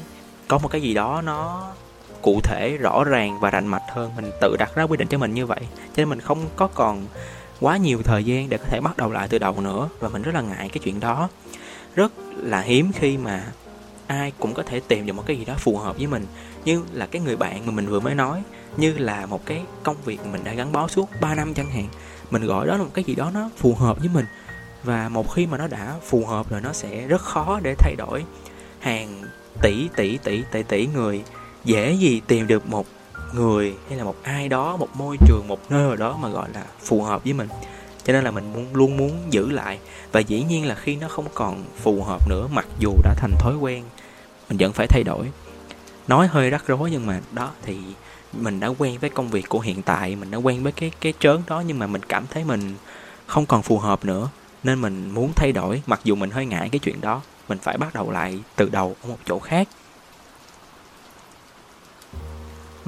có 0.47 0.57
một 0.57 0.67
cái 0.71 0.81
gì 0.81 0.93
đó 0.93 1.21
nó 1.25 1.63
cụ 2.21 2.39
thể 2.43 2.77
rõ 2.77 3.03
ràng 3.03 3.39
và 3.39 3.49
rành 3.49 3.67
mạch 3.67 3.83
hơn. 3.89 4.11
Mình 4.15 4.31
tự 4.41 4.55
đặt 4.59 4.75
ra 4.75 4.83
quy 4.83 4.97
định 4.97 5.07
cho 5.07 5.17
mình 5.17 5.33
như 5.33 5.45
vậy. 5.45 5.59
Cho 5.61 5.93
nên 5.95 6.09
mình 6.09 6.19
không 6.19 6.45
có 6.55 6.67
còn 6.67 7.05
quá 7.59 7.77
nhiều 7.77 8.01
thời 8.03 8.23
gian 8.23 8.49
để 8.49 8.57
có 8.57 8.65
thể 8.65 8.81
bắt 8.81 8.97
đầu 8.97 9.11
lại 9.11 9.27
từ 9.27 9.37
đầu 9.37 9.61
nữa. 9.61 9.89
Và 9.99 10.09
mình 10.09 10.21
rất 10.21 10.35
là 10.35 10.41
ngại 10.41 10.69
cái 10.69 10.79
chuyện 10.83 10.99
đó. 10.99 11.29
Rất 11.95 12.11
là 12.35 12.61
hiếm 12.61 12.91
khi 12.95 13.17
mà 13.17 13.43
ai 14.07 14.31
cũng 14.39 14.53
có 14.53 14.63
thể 14.63 14.79
tìm 14.87 15.05
được 15.05 15.13
một 15.13 15.23
cái 15.25 15.37
gì 15.37 15.45
đó 15.45 15.53
phù 15.57 15.77
hợp 15.77 15.97
với 15.97 16.07
mình. 16.07 16.25
Như 16.65 16.83
là 16.93 17.05
cái 17.05 17.21
người 17.21 17.35
bạn 17.35 17.65
mà 17.65 17.71
mình 17.71 17.87
vừa 17.87 17.99
mới 17.99 18.15
nói. 18.15 18.41
Như 18.77 18.97
là 18.97 19.25
một 19.25 19.45
cái 19.45 19.61
công 19.83 19.95
việc 20.05 20.25
mình 20.25 20.43
đã 20.43 20.53
gắn 20.53 20.71
bó 20.71 20.87
suốt 20.87 21.09
3 21.21 21.35
năm 21.35 21.53
chẳng 21.53 21.69
hạn. 21.69 21.87
Mình 22.31 22.45
gọi 22.45 22.67
đó 22.67 22.77
là 22.77 22.83
một 22.83 22.91
cái 22.93 23.03
gì 23.03 23.15
đó 23.15 23.31
nó 23.33 23.49
phù 23.57 23.75
hợp 23.75 23.99
với 23.99 24.09
mình. 24.13 24.25
Và 24.83 25.09
một 25.09 25.33
khi 25.33 25.45
mà 25.45 25.57
nó 25.57 25.67
đã 25.67 25.95
phù 26.03 26.25
hợp 26.25 26.49
rồi, 26.49 26.61
nó 26.61 26.73
sẽ 26.73 27.07
rất 27.07 27.21
khó 27.21 27.59
để 27.63 27.75
thay 27.77 27.95
đổi. 27.97 28.23
Hàng 28.79 29.23
tỷ 29.61 29.87
tỷ 29.95 30.17
tỷ 30.17 30.43
tỷ 30.51 30.63
tỷ 30.63 30.87
người 30.87 31.23
dễ 31.63 31.93
gì 31.93 32.21
tìm 32.27 32.47
được 32.47 32.67
một 32.67 32.85
người 33.33 33.75
hay 33.89 33.97
là 33.97 34.03
một 34.03 34.15
ai 34.23 34.49
đó, 34.49 34.77
một 34.77 34.89
môi 34.93 35.17
trường, 35.27 35.47
một 35.47 35.71
nơi 35.71 35.87
nào 35.87 35.95
đó 35.95 36.17
mà 36.21 36.29
gọi 36.29 36.49
là 36.53 36.65
phù 36.79 37.01
hợp 37.01 37.23
với 37.23 37.33
mình. 37.33 37.47
Cho 38.03 38.13
nên 38.13 38.23
là 38.23 38.31
mình 38.31 38.53
muốn, 38.53 38.75
luôn 38.75 38.97
muốn 38.97 39.19
giữ 39.29 39.49
lại. 39.49 39.79
Và 40.11 40.19
dĩ 40.19 40.43
nhiên 40.43 40.65
là 40.65 40.75
khi 40.75 40.95
nó 40.95 41.07
không 41.07 41.25
còn 41.33 41.63
phù 41.81 42.03
hợp 42.03 42.29
nữa, 42.29 42.47
mặc 42.51 42.65
dù 42.79 42.93
đã 43.03 43.13
thành 43.17 43.31
thói 43.39 43.55
quen, 43.55 43.83
mình 44.49 44.57
vẫn 44.57 44.73
phải 44.73 44.87
thay 44.87 45.03
đổi. 45.03 45.31
Nói 46.07 46.27
hơi 46.27 46.49
rắc 46.49 46.67
rối 46.67 46.91
nhưng 46.91 47.05
mà 47.05 47.19
đó, 47.31 47.51
thì 47.63 47.77
mình 48.33 48.59
đã 48.59 48.67
quen 48.77 48.97
với 49.01 49.09
công 49.09 49.29
việc 49.29 49.49
của 49.49 49.59
hiện 49.59 49.81
tại, 49.81 50.15
mình 50.15 50.31
đã 50.31 50.37
quen 50.37 50.63
với 50.63 50.71
cái 50.71 50.91
cái 51.01 51.13
trớn 51.19 51.41
đó 51.47 51.63
nhưng 51.67 51.79
mà 51.79 51.87
mình 51.87 52.03
cảm 52.03 52.25
thấy 52.29 52.43
mình 52.43 52.75
không 53.25 53.45
còn 53.45 53.61
phù 53.61 53.79
hợp 53.79 54.05
nữa. 54.05 54.29
Nên 54.63 54.81
mình 54.81 55.11
muốn 55.11 55.31
thay 55.35 55.51
đổi, 55.51 55.81
mặc 55.85 55.99
dù 56.03 56.15
mình 56.15 56.29
hơi 56.29 56.45
ngại 56.45 56.69
cái 56.71 56.79
chuyện 56.79 57.01
đó, 57.01 57.21
mình 57.49 57.57
phải 57.57 57.77
bắt 57.77 57.93
đầu 57.93 58.11
lại 58.11 58.39
từ 58.55 58.69
đầu 58.69 58.95
ở 59.03 59.09
một 59.09 59.17
chỗ 59.25 59.39
khác 59.39 59.67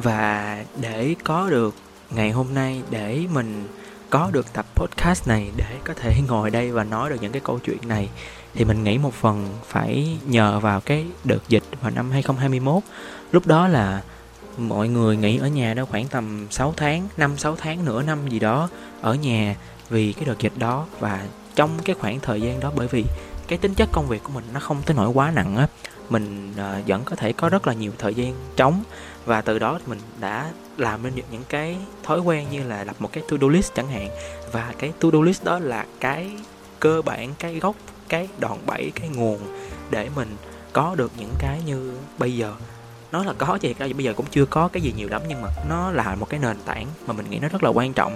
và 0.03 0.63
để 0.82 1.15
có 1.24 1.50
được 1.50 1.75
ngày 2.10 2.32
hôm 2.32 2.53
nay 2.53 2.82
để 2.89 3.24
mình 3.34 3.68
có 4.10 4.29
được 4.34 4.53
tập 4.53 4.65
podcast 4.75 5.27
này 5.27 5.51
để 5.56 5.77
có 5.84 5.94
thể 5.94 6.22
ngồi 6.27 6.50
đây 6.50 6.72
và 6.72 6.84
nói 6.84 7.10
được 7.10 7.18
những 7.22 7.32
cái 7.32 7.41
câu 7.46 7.60
chuyện 7.60 7.88
này 7.88 8.10
thì 8.53 8.65
mình 8.65 8.84
nghĩ 8.84 8.98
một 8.98 9.13
phần 9.13 9.48
phải 9.68 10.18
nhờ 10.25 10.60
vào 10.60 10.82
cái 10.82 11.06
đợt 11.24 11.50
dịch 11.50 11.63
vào 11.82 11.91
năm 11.91 12.12
2021 12.12 12.84
lúc 13.32 13.48
đó 13.48 13.68
là 13.68 14.01
mọi 14.58 14.88
người 14.88 15.18
nghỉ 15.18 15.38
ở 15.38 15.48
nhà 15.48 15.74
đó 15.74 15.86
khoảng 15.86 16.08
tầm 16.08 16.48
6 16.50 16.74
tháng 16.77 17.08
5 17.18 17.38
6 17.38 17.56
tháng 17.56 17.86
nửa 17.86 18.03
năm 18.03 18.29
gì 18.29 18.39
đó 18.39 18.70
ở 19.01 19.13
nhà 19.13 19.56
vì 19.89 20.13
cái 20.13 20.25
đợt 20.25 20.39
dịch 20.39 20.53
đó. 20.58 20.86
Và 21.00 21.25
trong 21.56 21.70
cái 21.86 21.96
khoảng 22.00 22.20
thời 22.20 22.41
gian 22.41 22.60
đó 22.60 22.72
bởi 22.75 22.88
vì 22.88 23.06
cái 23.48 23.58
tính 23.58 23.74
chất 23.74 23.89
công 23.91 24.08
việc 24.08 24.24
của 24.24 24.32
mình 24.34 24.44
nó 24.53 24.60
không 24.60 24.82
tới 24.86 24.96
nỗi 24.96 25.08
quá 25.08 25.32
nặng 25.36 25.58
á 25.58 25.68
mình 26.10 26.51
uh, 26.51 26.88
vẫn 26.88 27.03
có 27.06 27.15
thể 27.15 27.34
có 27.34 27.50
rất 27.50 27.68
là 27.68 27.74
nhiều 27.74 27.91
thời 27.98 28.13
gian 28.13 28.34
trống 28.56 28.84
và 29.29 29.41
từ 29.41 29.59
đó 29.59 29.77
thì 29.79 29.86
mình 29.88 30.00
đã 30.19 30.51
làm 30.77 31.03
nên 31.03 31.13
những 31.31 31.43
cái 31.50 31.77
thói 32.03 32.19
quen 32.19 32.48
như 32.51 32.63
là 32.63 32.83
lập 32.83 32.95
một 33.00 33.09
cái 33.13 33.24
to 33.29 33.38
do 33.41 33.48
list 33.48 33.74
chẳng 33.75 33.88
hạn. 33.88 34.09
Và 34.51 34.74
cái 34.79 34.93
to 35.00 35.09
do 35.13 35.21
list 35.21 35.43
đó 35.43 35.59
là 35.59 35.86
cái 36.00 36.31
cơ 36.79 37.01
bản, 37.01 37.33
cái 37.39 37.59
gốc, 37.59 37.75
cái 38.07 38.27
đòn 38.39 38.57
bẩy, 38.65 38.91
cái 38.95 39.09
nguồn 39.09 39.39
để 39.89 40.09
mình 40.15 40.36
có 40.74 40.95
được 40.95 41.12
những 41.17 41.33
cái 41.39 41.62
như 41.65 41.91
bây 42.17 42.36
giờ. 42.36 42.53
Nó 43.12 43.24
là 43.24 43.33
có 43.38 43.57
thì 43.62 43.74
bây 43.74 44.03
giờ 44.03 44.13
cũng 44.13 44.25
chưa 44.31 44.45
có 44.45 44.67
cái 44.67 44.81
gì 44.81 44.93
nhiều 44.98 45.09
lắm, 45.09 45.21
nhưng 45.27 45.41
mà 45.41 45.50
nó 45.69 45.91
là 45.91 46.15
một 46.15 46.29
cái 46.29 46.39
nền 46.39 46.57
tảng 46.65 46.88
mà 47.07 47.13
mình 47.13 47.29
nghĩ 47.29 47.39
nó 47.39 47.48
rất 47.48 47.63
là 47.63 47.69
quan 47.69 47.93
trọng. 47.93 48.15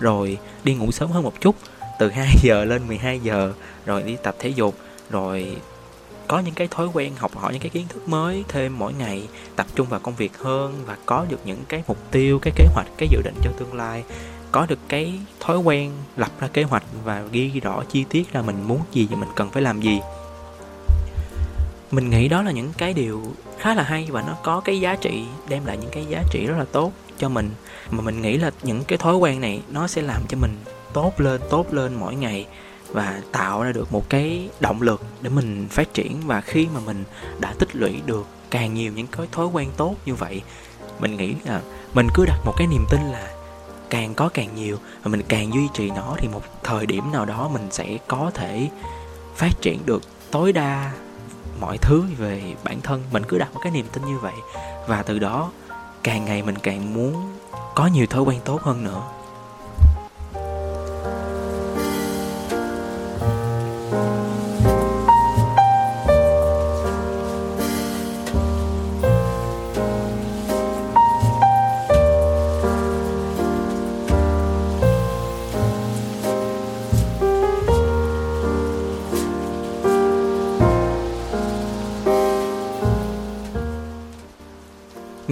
Rồi 0.00 0.38
đi 0.64 0.74
ngủ 0.74 0.90
sớm 0.90 1.10
hơn 1.10 1.22
một 1.22 1.34
chút, 1.40 1.56
từ 1.98 2.10
2 2.10 2.28
giờ 2.42 2.64
lên 2.64 2.86
12 2.88 3.20
giờ, 3.20 3.52
rồi 3.86 4.02
đi 4.02 4.16
tập 4.22 4.34
thể 4.38 4.48
dục, 4.48 4.74
rồi 5.10 5.56
có 6.28 6.40
những 6.40 6.54
cái 6.54 6.68
thói 6.70 6.88
quen 6.94 7.12
học 7.16 7.36
hỏi, 7.36 7.52
những 7.52 7.62
cái 7.62 7.70
kiến 7.70 7.86
thức 7.88 8.08
mới 8.08 8.44
thêm 8.48 8.78
mỗi 8.78 8.92
ngày, 8.92 9.28
tập 9.56 9.66
trung 9.74 9.86
vào 9.86 10.00
công 10.00 10.14
việc 10.14 10.38
hơn 10.38 10.82
và 10.86 10.96
có 11.06 11.26
được 11.28 11.40
những 11.44 11.64
cái 11.68 11.82
mục 11.86 11.98
tiêu, 12.10 12.38
cái 12.42 12.52
kế 12.56 12.66
hoạch, 12.74 12.86
cái 12.96 13.08
dự 13.08 13.22
định 13.24 13.34
cho 13.42 13.50
tương 13.58 13.74
lai. 13.74 14.04
Có 14.52 14.66
được 14.66 14.78
cái 14.88 15.14
thói 15.40 15.58
quen 15.58 15.92
lập 16.16 16.30
ra 16.40 16.48
kế 16.48 16.62
hoạch 16.62 16.84
và 17.04 17.22
ghi 17.32 17.60
rõ 17.60 17.82
chi 17.88 18.04
tiết 18.08 18.34
là 18.34 18.42
mình 18.42 18.62
muốn 18.68 18.80
gì 18.92 19.08
và 19.10 19.16
mình 19.16 19.28
cần 19.36 19.50
phải 19.50 19.62
làm 19.62 19.80
gì. 19.80 20.00
Mình 21.90 22.10
nghĩ 22.10 22.28
đó 22.28 22.42
là 22.42 22.50
những 22.50 22.72
cái 22.78 22.92
điều 22.92 23.22
khá 23.58 23.74
là 23.74 23.82
hay 23.82 24.08
và 24.10 24.22
nó 24.22 24.36
có 24.42 24.60
cái 24.60 24.80
giá 24.80 24.96
trị, 24.96 25.24
đem 25.48 25.66
lại 25.66 25.76
những 25.76 25.90
cái 25.90 26.06
giá 26.08 26.22
trị 26.30 26.46
rất 26.46 26.54
là 26.58 26.64
tốt 26.72 26.92
cho 27.18 27.28
mình. 27.28 27.50
Mà 27.90 28.00
mình 28.00 28.22
nghĩ 28.22 28.36
là 28.36 28.50
những 28.62 28.84
cái 28.84 28.98
thói 28.98 29.16
quen 29.16 29.40
này 29.40 29.62
nó 29.70 29.86
sẽ 29.86 30.02
làm 30.02 30.22
cho 30.28 30.38
mình 30.38 30.56
tốt 30.92 31.20
lên 31.20 31.40
tốt 31.50 31.72
lên 31.72 31.94
mỗi 31.94 32.14
ngày 32.14 32.46
và 32.92 33.20
tạo 33.32 33.62
ra 33.62 33.72
được 33.72 33.92
một 33.92 34.08
cái 34.08 34.48
động 34.60 34.82
lực 34.82 35.02
để 35.20 35.30
mình 35.30 35.66
phát 35.70 35.94
triển. 35.94 36.20
Và 36.26 36.40
khi 36.40 36.68
mà 36.74 36.80
mình 36.80 37.04
đã 37.40 37.54
tích 37.58 37.76
lũy 37.76 38.00
được 38.06 38.26
càng 38.50 38.74
nhiều 38.74 38.92
những 38.92 39.06
cái 39.06 39.26
thói 39.32 39.46
quen 39.46 39.68
tốt 39.76 39.94
như 40.06 40.14
vậy, 40.14 40.42
mình 40.98 41.16
nghĩ 41.16 41.34
là 41.44 41.60
mình 41.94 42.08
cứ 42.14 42.24
đặt 42.26 42.38
một 42.44 42.54
cái 42.56 42.66
niềm 42.66 42.84
tin 42.90 43.00
là 43.00 43.30
càng 43.90 44.14
có 44.14 44.28
càng 44.28 44.54
nhiều 44.54 44.76
và 45.02 45.10
mình 45.10 45.22
càng 45.28 45.52
duy 45.52 45.68
trì 45.74 45.90
nó, 45.90 46.14
thì 46.18 46.28
một 46.28 46.42
thời 46.62 46.86
điểm 46.86 47.12
nào 47.12 47.24
đó 47.24 47.48
mình 47.52 47.68
sẽ 47.70 47.98
có 48.08 48.30
thể 48.34 48.68
phát 49.36 49.60
triển 49.60 49.78
được 49.86 50.02
tối 50.30 50.52
đa 50.52 50.92
mọi 51.60 51.78
thứ 51.78 52.04
về 52.18 52.42
bản 52.64 52.80
thân. 52.80 53.02
Mình 53.12 53.22
cứ 53.28 53.38
đặt 53.38 53.54
một 53.54 53.60
cái 53.62 53.72
niềm 53.72 53.86
tin 53.92 54.04
như 54.04 54.18
vậy 54.18 54.34
và 54.88 55.02
từ 55.02 55.18
đó 55.18 55.50
càng 56.02 56.24
ngày 56.24 56.42
mình 56.42 56.58
càng 56.58 56.94
muốn 56.94 57.36
có 57.74 57.86
nhiều 57.86 58.06
thói 58.06 58.22
quen 58.22 58.40
tốt 58.44 58.62
hơn 58.62 58.84
nữa. 58.84 59.02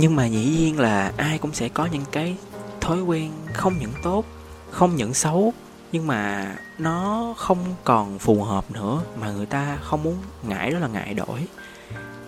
Nhưng 0.00 0.16
mà 0.16 0.26
dĩ 0.26 0.44
nhiên 0.44 0.80
là 0.80 1.12
ai 1.16 1.38
cũng 1.38 1.52
sẽ 1.52 1.68
có 1.68 1.86
những 1.86 2.04
cái 2.12 2.36
thói 2.80 3.02
quen 3.02 3.30
không 3.54 3.74
những 3.80 3.92
tốt 4.02 4.24
không 4.70 4.96
những 4.96 5.14
xấu 5.14 5.52
nhưng 5.92 6.06
mà 6.06 6.54
nó 6.78 7.34
không 7.36 7.58
còn 7.84 8.18
phù 8.18 8.42
hợp 8.42 8.70
nữa 8.70 9.02
mà 9.20 9.30
người 9.30 9.46
ta 9.46 9.78
không 9.82 10.02
muốn 10.02 10.16
ngại 10.48 10.70
đó 10.70 10.78
là 10.78 10.88
ngại 10.88 11.14
đổi. 11.14 11.46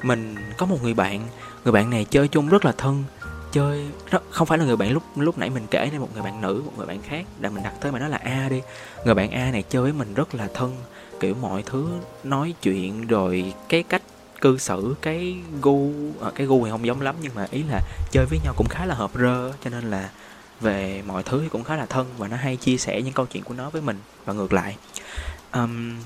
Mình 0.03 0.35
có 0.59 0.67
một 0.67 0.83
người 0.83 0.95
bạn 0.95 1.29
người 1.65 1.73
bạn 1.73 1.91
này 1.91 2.05
chơi 2.05 2.29
chung 2.29 2.49
rất 2.49 2.65
là 2.65 2.73
thân 2.73 3.05
chơi 3.53 3.87
rất, 4.11 4.23
không 4.31 4.47
phải 4.47 4.59
là 4.59 4.65
người 4.65 4.77
bạn 4.77 4.93
lúc 4.93 5.03
lúc 5.17 5.39
nãy 5.39 5.51
mình 5.51 5.67
kể 5.71 5.89
này 5.91 5.99
một 5.99 6.09
người 6.15 6.23
bạn 6.23 6.41
nữ 6.41 6.63
một 6.65 6.73
người 6.77 6.87
bạn 6.87 7.03
khác 7.03 7.27
để 7.41 7.49
mình 7.49 7.63
đặt 7.63 7.75
tới 7.81 7.93
mà 7.93 7.99
nó 7.99 8.09
là 8.09 8.17
a 8.17 8.49
đi. 8.49 8.61
Người 9.05 9.15
bạn 9.15 9.31
a 9.31 9.51
này 9.51 9.63
chơi 9.63 9.83
với 9.83 9.93
mình 9.93 10.15
rất 10.15 10.35
là 10.35 10.49
thân 10.55 10.77
kiểu 11.21 11.35
mọi 11.41 11.63
thứ 11.67 11.89
nói 12.25 12.55
chuyện 12.63 13.07
rồi 13.07 13.55
cái 13.69 13.83
cách 13.83 14.03
cư 14.43 14.59
xử 14.59 14.95
cái 15.03 15.37
gu 15.63 15.93
à, 16.23 16.31
cái 16.35 16.47
gu 16.47 16.65
thì 16.65 16.71
không 16.71 16.87
giống 16.87 17.01
lắm 17.01 17.15
nhưng 17.23 17.35
mà 17.35 17.47
ý 17.51 17.63
là 17.63 17.81
chơi 18.11 18.27
với 18.27 18.39
nhau 18.45 18.55
cũng 18.57 18.69
khá 18.71 18.87
là 18.87 18.95
hợp 18.95 19.11
rơ 19.15 19.53
cho 19.65 19.71
nên 19.71 19.91
là 19.91 20.11
về 20.61 21.03
mọi 21.07 21.23
thứ 21.23 21.41
thì 21.43 21.49
cũng 21.49 21.65
khá 21.65 21.77
là 21.77 21.87
thân 21.87 22.07
và 22.19 22.29
nó 22.29 22.37
hay 22.37 22.57
chia 22.57 22.77
sẻ 22.77 23.03
những 23.03 23.15
câu 23.15 23.27
chuyện 23.27 23.43
của 23.43 23.55
nó 23.55 23.71
với 23.71 23.83
mình. 23.83 23.99
Và 24.25 24.33
ngược 24.33 24.53
lại 24.53 24.77
um, 25.53 25.97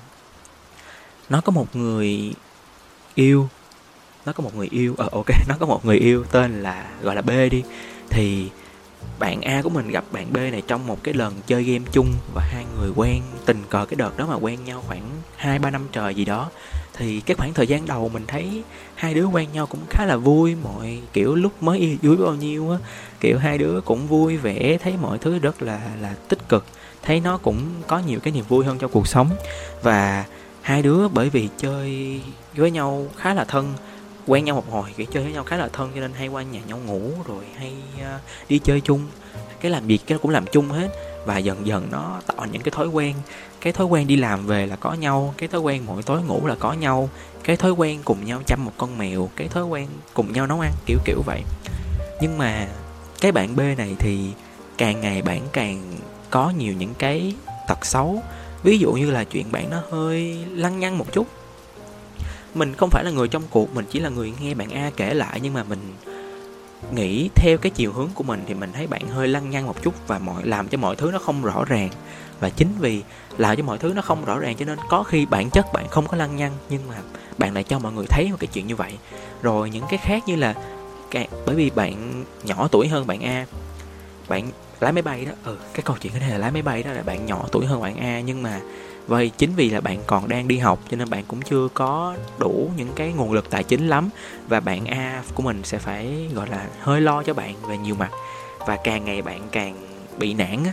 nó 1.28 1.40
có 1.40 1.52
một 1.52 1.76
người 1.76 2.32
yêu 3.14 3.48
nó 4.26 4.32
có 4.32 4.44
một 4.44 4.56
người 4.56 4.68
yêu 4.70 4.94
ờ 4.98 5.08
ok 5.12 5.26
nó 5.48 5.54
có 5.60 5.66
một 5.66 5.84
người 5.84 5.96
yêu 5.96 6.24
tên 6.24 6.62
là 6.62 6.86
gọi 7.02 7.14
là 7.14 7.22
b 7.22 7.30
đi. 7.50 7.62
Thì 8.10 8.50
bạn 9.18 9.42
A 9.42 9.62
của 9.62 9.68
mình 9.68 9.90
gặp 9.90 10.04
bạn 10.12 10.32
B 10.32 10.36
này 10.36 10.62
trong 10.66 10.86
một 10.86 10.98
cái 11.02 11.14
lần 11.14 11.34
chơi 11.46 11.62
game 11.62 11.84
chung 11.92 12.14
và 12.34 12.42
hai 12.42 12.64
người 12.78 12.90
quen 12.96 13.22
tình 13.46 13.62
cờ 13.70 13.84
cái 13.84 13.96
đợt 13.96 14.16
đó 14.16 14.26
mà 14.26 14.34
quen 14.34 14.64
nhau 14.64 14.84
khoảng 14.86 15.10
2 15.36 15.58
3 15.58 15.70
năm 15.70 15.86
trời 15.92 16.14
gì 16.14 16.24
đó 16.24 16.50
thì 16.98 17.20
cái 17.20 17.34
khoảng 17.34 17.54
thời 17.54 17.66
gian 17.66 17.86
đầu 17.86 18.08
mình 18.08 18.24
thấy 18.26 18.62
hai 18.94 19.14
đứa 19.14 19.24
quen 19.26 19.48
nhau 19.52 19.66
cũng 19.66 19.80
khá 19.90 20.04
là 20.04 20.16
vui 20.16 20.54
mọi 20.54 20.98
kiểu 21.12 21.34
lúc 21.34 21.62
mới 21.62 21.78
yêu 21.78 21.96
dưới 22.02 22.16
bao 22.16 22.34
nhiêu 22.34 22.70
á 22.70 22.78
kiểu 23.20 23.38
hai 23.38 23.58
đứa 23.58 23.80
cũng 23.80 24.06
vui 24.06 24.36
vẻ 24.36 24.78
thấy 24.82 24.94
mọi 25.02 25.18
thứ 25.18 25.38
rất 25.38 25.62
là 25.62 25.80
là 26.00 26.14
tích 26.28 26.48
cực 26.48 26.64
thấy 27.06 27.20
nó 27.20 27.38
cũng 27.38 27.58
có 27.86 27.98
nhiều 27.98 28.20
cái 28.20 28.32
niềm 28.32 28.44
vui 28.48 28.64
hơn 28.64 28.78
trong 28.78 28.90
cuộc 28.90 29.08
sống. 29.08 29.30
Và 29.82 30.24
hai 30.62 30.82
đứa 30.82 31.08
bởi 31.08 31.30
vì 31.30 31.48
chơi 31.58 32.20
với 32.56 32.70
nhau 32.70 33.06
khá 33.16 33.34
là 33.34 33.44
thân 33.44 33.74
quen 34.26 34.44
nhau 34.44 34.56
một 34.56 34.70
hồi 34.70 34.90
kiểu 34.96 35.06
chơi 35.12 35.22
với 35.22 35.32
nhau 35.32 35.44
khá 35.44 35.56
là 35.56 35.68
thân 35.68 35.90
cho 35.94 36.00
nên 36.00 36.12
hay 36.12 36.28
qua 36.28 36.42
nhà 36.42 36.60
nhau 36.68 36.78
ngủ 36.86 37.10
rồi 37.26 37.44
hay 37.58 37.72
uh, 37.96 38.20
đi 38.48 38.58
chơi 38.58 38.80
chung. 38.80 39.06
Cái 39.60 39.70
làm 39.70 39.86
việc 39.86 39.98
cái 40.06 40.18
cũng 40.18 40.30
làm 40.30 40.44
chung 40.52 40.68
hết 40.68 40.88
và 41.26 41.38
dần 41.38 41.66
dần 41.66 41.88
nó 41.90 42.20
tạo 42.26 42.46
những 42.52 42.62
cái 42.62 42.70
thói 42.70 42.86
quen 42.86 43.14
cái 43.66 43.72
thói 43.72 43.86
quen 43.86 44.06
đi 44.06 44.16
làm 44.16 44.46
về 44.46 44.66
là 44.66 44.76
có 44.76 44.92
nhau, 44.92 45.34
cái 45.38 45.48
thói 45.48 45.60
quen 45.60 45.82
mỗi 45.86 46.02
tối 46.02 46.22
ngủ 46.22 46.46
là 46.46 46.54
có 46.54 46.72
nhau, 46.72 47.08
cái 47.44 47.56
thói 47.56 47.72
quen 47.72 48.00
cùng 48.04 48.24
nhau 48.24 48.42
chăm 48.46 48.64
một 48.64 48.72
con 48.76 48.98
mèo, 48.98 49.30
cái 49.36 49.48
thói 49.48 49.64
quen 49.64 49.88
cùng 50.14 50.32
nhau 50.32 50.46
nấu 50.46 50.60
ăn, 50.60 50.72
kiểu 50.86 50.98
kiểu 51.04 51.22
vậy. 51.26 51.42
Nhưng 52.20 52.38
mà 52.38 52.68
cái 53.20 53.32
bạn 53.32 53.56
b 53.56 53.60
này 53.78 53.96
thì 53.98 54.18
càng 54.78 55.00
ngày 55.00 55.22
bạn 55.22 55.40
càng 55.52 55.82
có 56.30 56.50
nhiều 56.50 56.74
những 56.74 56.94
cái 56.98 57.34
tật 57.68 57.86
xấu. 57.86 58.22
Ví 58.62 58.78
dụ 58.78 58.92
như 58.92 59.10
là 59.10 59.24
chuyện 59.24 59.52
bạn 59.52 59.70
nó 59.70 59.82
hơi 59.90 60.44
lăng 60.50 60.80
nhăng 60.80 60.98
một 60.98 61.12
chút. 61.12 61.26
Mình 62.54 62.74
không 62.74 62.90
phải 62.90 63.04
là 63.04 63.10
người 63.10 63.28
trong 63.28 63.42
cuộc, 63.50 63.74
mình 63.74 63.84
chỉ 63.90 64.00
là 64.00 64.08
người 64.08 64.32
nghe 64.40 64.54
bạn 64.54 64.70
a 64.70 64.90
kể 64.96 65.14
lại 65.14 65.40
nhưng 65.42 65.54
mà 65.54 65.64
mình 65.64 65.94
nghĩ 66.92 67.30
theo 67.34 67.58
cái 67.58 67.70
chiều 67.70 67.92
hướng 67.92 68.08
của 68.14 68.24
mình 68.24 68.42
thì 68.46 68.54
mình 68.54 68.72
thấy 68.72 68.86
bạn 68.86 69.08
hơi 69.08 69.28
lăng 69.28 69.50
nhăng 69.50 69.66
một 69.66 69.82
chút 69.82 69.94
và 70.06 70.18
mọi, 70.18 70.46
làm 70.46 70.68
cho 70.68 70.78
mọi 70.78 70.96
thứ 70.96 71.10
nó 71.12 71.18
không 71.18 71.42
rõ 71.42 71.64
ràng. 71.64 71.88
Và 72.40 72.50
chính 72.50 72.68
vì 72.78 73.02
làm 73.38 73.56
cho 73.56 73.62
mọi 73.62 73.78
thứ 73.78 73.92
nó 73.96 74.02
không 74.02 74.24
rõ 74.24 74.38
ràng 74.38 74.56
cho 74.56 74.64
nên 74.64 74.78
có 74.88 75.02
khi 75.02 75.26
bản 75.26 75.50
chất 75.50 75.72
bạn 75.72 75.88
không 75.88 76.06
có 76.06 76.16
lăng 76.16 76.36
nhăng, 76.36 76.52
nhưng 76.68 76.88
mà 76.88 76.94
bạn 77.38 77.54
lại 77.54 77.64
cho 77.64 77.78
mọi 77.78 77.92
người 77.92 78.06
thấy 78.06 78.30
một 78.30 78.36
cái 78.40 78.48
chuyện 78.52 78.66
như 78.66 78.76
vậy. 78.76 78.98
Rồi 79.42 79.70
những 79.70 79.84
cái 79.88 79.98
khác 79.98 80.22
như 80.26 80.36
là 80.36 80.54
bởi 81.46 81.54
vì 81.54 81.70
bạn 81.70 82.24
nhỏ 82.44 82.68
tuổi 82.72 82.88
hơn 82.88 83.06
bạn 83.06 83.20
a, 83.20 83.46
bạn 84.28 84.50
lái 84.80 84.92
máy 84.92 85.02
bay 85.02 85.24
đó 85.24 85.32
ừ 85.44 85.58
cái 85.74 85.82
câu 85.82 85.96
chuyện 86.00 86.12
cái 86.12 86.20
này 86.20 86.30
là 86.30 86.38
lái 86.38 86.50
máy 86.50 86.62
bay 86.62 86.82
đó 86.82 86.92
là 86.92 87.02
bạn 87.02 87.26
nhỏ 87.26 87.44
tuổi 87.52 87.66
hơn 87.66 87.82
bạn 87.82 87.96
a 87.96 88.20
nhưng 88.20 88.42
mà 88.42 88.60
Vậy 89.06 89.30
chính 89.38 89.54
vì 89.56 89.70
là 89.70 89.80
bạn 89.80 89.98
còn 90.06 90.28
đang 90.28 90.48
đi 90.48 90.58
học, 90.58 90.78
cho 90.90 90.96
nên 90.96 91.10
bạn 91.10 91.24
cũng 91.28 91.42
chưa 91.42 91.68
có 91.74 92.14
đủ 92.38 92.70
những 92.76 92.88
cái 92.96 93.12
nguồn 93.12 93.32
lực 93.32 93.50
tài 93.50 93.64
chính 93.64 93.88
lắm. 93.88 94.08
Và 94.48 94.60
bạn 94.60 94.86
A 94.86 95.22
của 95.34 95.42
mình 95.42 95.64
sẽ 95.64 95.78
phải, 95.78 96.28
gọi 96.34 96.48
là, 96.48 96.66
hơi 96.80 97.00
lo 97.00 97.22
cho 97.22 97.34
bạn 97.34 97.54
về 97.68 97.78
nhiều 97.78 97.94
mặt. 97.94 98.10
Và 98.66 98.76
càng 98.76 99.04
ngày 99.04 99.22
bạn 99.22 99.40
càng 99.52 99.76
bị 100.18 100.34
nản 100.34 100.64
á. 100.64 100.72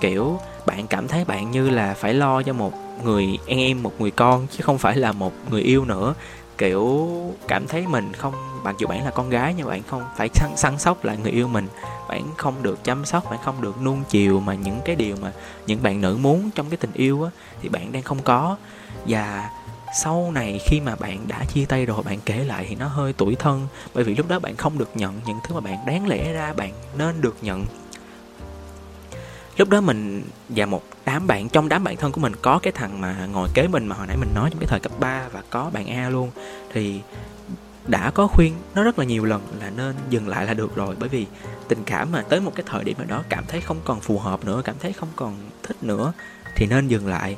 Kiểu, 0.00 0.38
bạn 0.66 0.86
cảm 0.86 1.08
thấy 1.08 1.24
bạn 1.24 1.50
như 1.50 1.70
là 1.70 1.94
phải 1.94 2.14
lo 2.14 2.42
cho 2.42 2.52
một 2.52 2.72
người 3.04 3.38
em, 3.46 3.82
một 3.82 4.00
người 4.00 4.10
con, 4.10 4.46
chứ 4.50 4.58
không 4.62 4.78
phải 4.78 4.96
là 4.96 5.12
một 5.12 5.32
người 5.50 5.62
yêu 5.62 5.84
nữa 5.84 6.14
kiểu 6.60 7.08
cảm 7.48 7.66
thấy 7.66 7.86
mình 7.86 8.12
không 8.12 8.34
mặc 8.62 8.74
dù 8.78 8.86
bạn 8.86 9.04
là 9.04 9.10
con 9.10 9.30
gái 9.30 9.54
nhưng 9.56 9.68
bạn 9.68 9.82
không 9.86 10.02
phải 10.16 10.28
săn, 10.34 10.56
săn 10.56 10.78
sóc 10.78 11.04
lại 11.04 11.16
người 11.22 11.32
yêu 11.32 11.48
mình 11.48 11.68
bạn 12.08 12.22
không 12.36 12.62
được 12.62 12.84
chăm 12.84 13.04
sóc 13.04 13.30
bạn 13.30 13.38
không 13.44 13.60
được 13.60 13.82
nuông 13.82 14.02
chiều 14.08 14.40
mà 14.40 14.54
những 14.54 14.80
cái 14.84 14.96
điều 14.96 15.16
mà 15.22 15.32
những 15.66 15.82
bạn 15.82 16.00
nữ 16.00 16.18
muốn 16.22 16.50
trong 16.54 16.70
cái 16.70 16.76
tình 16.76 16.92
yêu 16.94 17.22
á 17.22 17.30
thì 17.62 17.68
bạn 17.68 17.92
đang 17.92 18.02
không 18.02 18.22
có. 18.22 18.56
Và 19.06 19.50
sau 20.02 20.30
này 20.32 20.60
khi 20.66 20.80
mà 20.80 20.96
bạn 20.96 21.28
đã 21.28 21.44
chia 21.44 21.64
tay 21.64 21.86
rồi 21.86 22.02
bạn 22.02 22.18
kể 22.24 22.44
lại 22.44 22.66
thì 22.68 22.74
nó 22.74 22.86
hơi 22.86 23.12
tủi 23.12 23.34
thân 23.34 23.66
bởi 23.94 24.04
vì 24.04 24.14
lúc 24.14 24.28
đó 24.28 24.38
bạn 24.38 24.56
không 24.56 24.78
được 24.78 24.90
nhận 24.94 25.20
những 25.26 25.38
thứ 25.44 25.54
mà 25.54 25.60
bạn 25.60 25.78
đáng 25.86 26.08
lẽ 26.08 26.32
ra 26.32 26.52
bạn 26.52 26.72
nên 26.98 27.20
được 27.20 27.36
nhận 27.42 27.64
lúc 29.60 29.68
đó 29.68 29.80
mình 29.80 30.22
và 30.48 30.66
một 30.66 30.82
đám 31.04 31.26
bạn, 31.26 31.48
trong 31.48 31.68
đám 31.68 31.84
bạn 31.84 31.96
thân 31.96 32.12
của 32.12 32.20
mình 32.20 32.32
có 32.42 32.58
cái 32.62 32.72
thằng 32.72 33.00
mà 33.00 33.26
ngồi 33.32 33.48
kế 33.54 33.68
mình 33.68 33.86
mà 33.86 33.96
hồi 33.96 34.06
nãy 34.06 34.16
mình 34.16 34.34
nói 34.34 34.50
trong 34.50 34.60
cái 34.60 34.66
thời 34.66 34.80
cấp 34.80 34.92
3 35.00 35.28
và 35.32 35.42
có 35.50 35.70
bạn 35.72 35.90
A 35.90 36.08
luôn. 36.08 36.30
Thì 36.72 37.00
đã 37.86 38.10
có 38.10 38.26
khuyên 38.26 38.54
nó 38.74 38.82
rất 38.82 38.98
là 38.98 39.04
nhiều 39.04 39.24
lần 39.24 39.42
là 39.60 39.70
nên 39.76 39.94
dừng 40.10 40.28
lại 40.28 40.46
là 40.46 40.54
được 40.54 40.76
rồi, 40.76 40.96
bởi 40.98 41.08
vì 41.08 41.26
tình 41.68 41.84
cảm 41.86 42.12
mà 42.12 42.22
tới 42.22 42.40
một 42.40 42.52
cái 42.54 42.64
thời 42.68 42.84
điểm 42.84 42.98
nào 42.98 43.06
đó 43.06 43.24
cảm 43.28 43.44
thấy 43.48 43.60
không 43.60 43.80
còn 43.84 44.00
phù 44.00 44.18
hợp 44.18 44.44
nữa, 44.44 44.62
cảm 44.64 44.76
thấy 44.80 44.92
không 44.92 45.08
còn 45.16 45.36
thích 45.62 45.76
nữa 45.82 46.12
thì 46.56 46.66
nên 46.66 46.88
dừng 46.88 47.06
lại. 47.06 47.36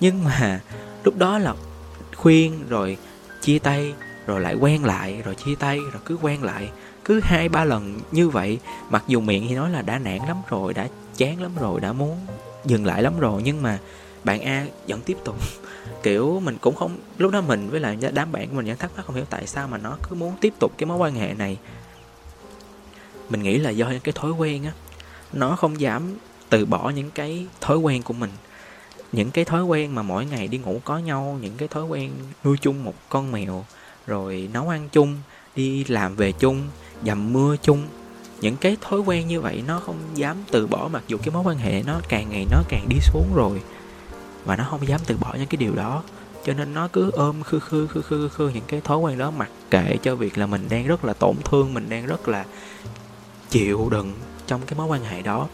Nhưng 0.00 0.24
mà 0.24 0.60
lúc 1.04 1.16
đó 1.16 1.38
là 1.38 1.54
khuyên 2.16 2.68
rồi 2.68 2.96
chia 3.40 3.58
tay, 3.58 3.94
rồi 4.26 4.40
lại 4.40 4.54
quen 4.54 4.84
lại, 4.84 5.22
rồi 5.24 5.34
chia 5.34 5.54
tay, 5.54 5.78
rồi 5.78 6.02
cứ 6.04 6.18
quen 6.22 6.42
lại, 6.42 6.70
cứ 7.04 7.20
hai 7.22 7.48
ba 7.48 7.64
lần 7.64 8.00
như 8.12 8.28
vậy. 8.28 8.58
Mặc 8.90 9.04
dù 9.06 9.20
miệng 9.20 9.46
thì 9.48 9.54
nói 9.54 9.70
là 9.70 9.82
đã 9.82 9.98
nản 9.98 10.18
lắm 10.28 10.36
rồi, 10.48 10.74
đã 10.74 10.86
chán 11.20 11.42
lắm 11.42 11.52
rồi, 11.60 11.80
đã 11.80 11.92
muốn 11.92 12.16
dừng 12.64 12.86
lại 12.86 13.02
lắm 13.02 13.20
rồi. 13.20 13.42
Nhưng 13.44 13.62
mà 13.62 13.78
bạn 14.24 14.40
A 14.40 14.66
vẫn 14.88 15.00
tiếp 15.00 15.16
tục. 15.24 15.36
Kiểu 16.02 16.40
mình 16.40 16.56
cũng 16.60 16.74
không, 16.74 16.98
lúc 17.18 17.32
đó 17.32 17.40
mình 17.40 17.70
với 17.70 17.80
lại 17.80 17.98
đám 18.12 18.32
bạn 18.32 18.48
của 18.48 18.54
mình 18.54 18.66
vẫn 18.66 18.76
thắc 18.76 18.90
mắc 18.96 19.06
không 19.06 19.16
hiểu 19.16 19.24
tại 19.30 19.46
sao 19.46 19.68
mà 19.68 19.78
nó 19.78 19.96
cứ 20.08 20.16
muốn 20.16 20.34
tiếp 20.40 20.54
tục 20.60 20.72
cái 20.78 20.86
mối 20.86 20.98
quan 20.98 21.14
hệ 21.14 21.34
này. 21.34 21.58
Mình 23.28 23.42
nghĩ 23.42 23.58
là 23.58 23.70
do 23.70 23.88
những 23.88 24.00
cái 24.00 24.12
thói 24.12 24.32
quen 24.32 24.64
á, 24.64 24.72
nó 25.32 25.56
không 25.56 25.80
dám 25.80 26.16
từ 26.50 26.66
bỏ 26.66 26.90
những 26.90 27.10
cái 27.10 27.46
thói 27.60 27.78
quen 27.78 28.02
của 28.02 28.14
mình. 28.14 28.30
Những 29.12 29.30
cái 29.30 29.44
thói 29.44 29.64
quen 29.64 29.94
mà 29.94 30.02
mỗi 30.02 30.26
ngày 30.26 30.48
đi 30.48 30.58
ngủ 30.58 30.80
có 30.84 30.98
nhau, 30.98 31.38
những 31.42 31.56
cái 31.56 31.68
thói 31.68 31.84
quen 31.84 32.10
nuôi 32.44 32.56
chung 32.60 32.84
một 32.84 32.94
con 33.08 33.32
mèo, 33.32 33.64
rồi 34.06 34.48
nấu 34.52 34.68
ăn 34.68 34.88
chung, 34.92 35.16
đi 35.56 35.84
làm 35.84 36.16
về 36.16 36.32
chung, 36.32 36.68
dầm 37.04 37.32
mưa 37.32 37.56
chung 37.62 37.86
những 38.40 38.56
cái 38.56 38.76
thói 38.80 39.00
quen 39.00 39.28
như 39.28 39.40
vậy 39.40 39.62
nó 39.66 39.80
không 39.80 39.96
dám 40.14 40.36
từ 40.50 40.66
bỏ, 40.66 40.88
mặc 40.92 41.02
dù 41.08 41.18
cái 41.18 41.30
mối 41.30 41.42
quan 41.46 41.58
hệ 41.58 41.82
nó 41.86 42.00
càng 42.08 42.30
ngày 42.30 42.46
nó 42.50 42.62
càng 42.68 42.88
đi 42.88 42.96
xuống 43.00 43.34
rồi, 43.34 43.60
và 44.44 44.56
nó 44.56 44.64
không 44.70 44.88
dám 44.88 45.00
từ 45.06 45.16
bỏ 45.16 45.34
những 45.38 45.46
cái 45.46 45.56
điều 45.56 45.74
đó. 45.74 46.02
Cho 46.44 46.52
nên 46.52 46.74
nó 46.74 46.88
cứ 46.88 47.10
ôm 47.10 47.42
khư 47.42 47.60
khư 47.60 47.86
khư 47.86 48.02
khư 48.02 48.28
khư 48.28 48.48
những 48.48 48.64
cái 48.66 48.80
thói 48.80 48.98
quen 48.98 49.18
đó, 49.18 49.30
mặc 49.30 49.50
kệ 49.70 49.96
cho 50.02 50.16
việc 50.16 50.38
là 50.38 50.46
mình 50.46 50.66
đang 50.68 50.86
rất 50.86 51.04
là 51.04 51.12
tổn 51.12 51.36
thương, 51.44 51.74
mình 51.74 51.88
đang 51.88 52.06
rất 52.06 52.28
là 52.28 52.44
chịu 53.50 53.88
đựng 53.90 54.12
trong 54.46 54.60
cái 54.66 54.78
mối 54.78 54.86
quan 54.86 55.04
hệ 55.04 55.22
đó. 55.22 55.48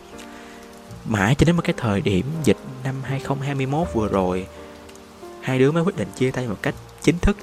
Mãi 1.05 1.35
cho 1.35 1.44
đến 1.44 1.57
một 1.57 1.62
cái 1.64 1.75
thời 1.77 2.01
điểm 2.01 2.27
dịch 2.44 2.57
năm 2.85 2.94
2021 3.03 3.88
vừa 3.94 4.09
rồi, 4.09 4.46
hai 5.40 5.59
đứa 5.59 5.72
mới 5.72 5.83
quyết 5.83 5.96
định 5.96 6.09
chia 6.16 6.31
tay 6.31 6.49
một 6.49 6.59
cách 6.62 6.75
chính 7.03 7.18
thức 7.18 7.37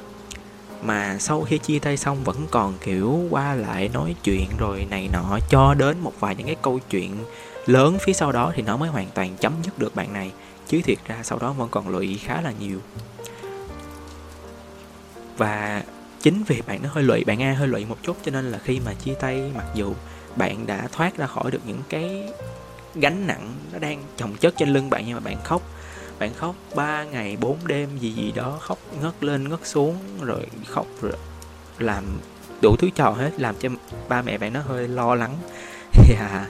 mà 0.86 1.17
sau 1.19 1.41
khi 1.41 1.58
chia 1.58 1.80
tay 1.80 1.98
xong 1.98 2.24
vẫn 2.24 2.48
còn, 2.52 2.74
kiểu, 2.82 3.28
qua 3.30 3.54
lại 3.54 3.89
nói 3.93 4.15
chuyện 4.24 4.48
rồi 4.58 4.88
này 4.89 5.10
nọ, 5.13 5.39
cho 5.50 5.74
đến 5.74 6.00
một 6.00 6.13
vài 6.19 6.36
những 6.36 6.46
cái 6.48 6.56
câu 6.62 6.80
chuyện 6.89 7.17
lớn 7.65 7.98
phía 8.02 8.13
sau 8.13 8.32
đó 8.32 8.52
thì 8.56 8.62
nó 8.62 8.78
mới 8.78 8.89
hoàn 8.89 9.08
toàn 9.13 9.38
chấm 9.38 9.54
dứt 9.63 9.80
được 9.80 9.96
bạn 9.96 10.13
này. 10.13 10.32
Chứ 10.67 10.82
thiệt 10.84 10.98
ra 11.08 11.19
sau 11.24 11.39
đó 11.39 11.54
vẫn 11.54 11.69
còn 11.72 11.89
lụy 11.89 12.19
khá 12.24 12.41
là 12.41 12.54
nhiều. 12.60 12.80
Và 15.38 15.84
chính 16.22 16.43
vì 16.43 16.62
bạn 16.67 16.80
nó 16.84 16.89
hơi 16.93 17.04
lụy, 17.04 17.24
bạn 17.24 17.41
a 17.41 17.54
hơi 17.54 17.67
lụy 17.67 17.86
một 17.86 17.98
chút 18.04 18.17
cho 18.26 18.32
nên 18.32 18.52
là 18.52 18.58
khi 18.58 18.80
mà 18.86 18.93
chia 18.93 19.13
tay, 19.13 19.52
mặc 19.56 19.65
dù 19.74 19.93
bạn 20.36 20.67
đã 20.67 20.88
thoát 20.91 21.17
ra 21.17 21.28
khỏi 21.28 21.52
được 21.52 21.62
những 21.65 21.82
cái 21.89 22.30
gánh 22.96 23.28
nặng 23.28 23.54
nó 23.72 23.80
đang 23.80 24.04
chồng 24.17 24.36
chất 24.39 24.54
trên 24.58 24.69
lưng 24.69 24.89
bạn 24.89 25.04
nhưng 25.06 25.15
mà 25.15 25.19
bạn 25.19 25.38
khóc 25.43 25.62
bạn 26.19 26.34
khóc 26.34 26.56
3 26.76 27.04
ngày 27.04 27.38
4 27.41 27.58
đêm 27.67 27.89
gì 27.97 28.12
gì 28.12 28.32
đó 28.32 28.58
khóc 28.62 28.78
ngất 29.02 29.23
lên 29.23 29.49
ngất 29.49 29.60
xuống 29.63 29.95
rồi 30.21 30.47
khóc 30.67 30.88
rồi 31.02 31.13
làm 31.80 32.04
đủ 32.62 32.76
thứ 32.80 32.89
trò 32.95 33.10
hết 33.10 33.32
làm 33.38 33.56
cho 33.60 33.69
ba 34.10 34.21
mẹ 34.21 34.38
bạn 34.38 34.54
nó 34.54 34.60
hơi 34.67 34.88
lo 34.88 35.15
lắng. 35.15 35.38
Thì 35.91 36.15
à, 36.19 36.30
dạ, 36.32 36.47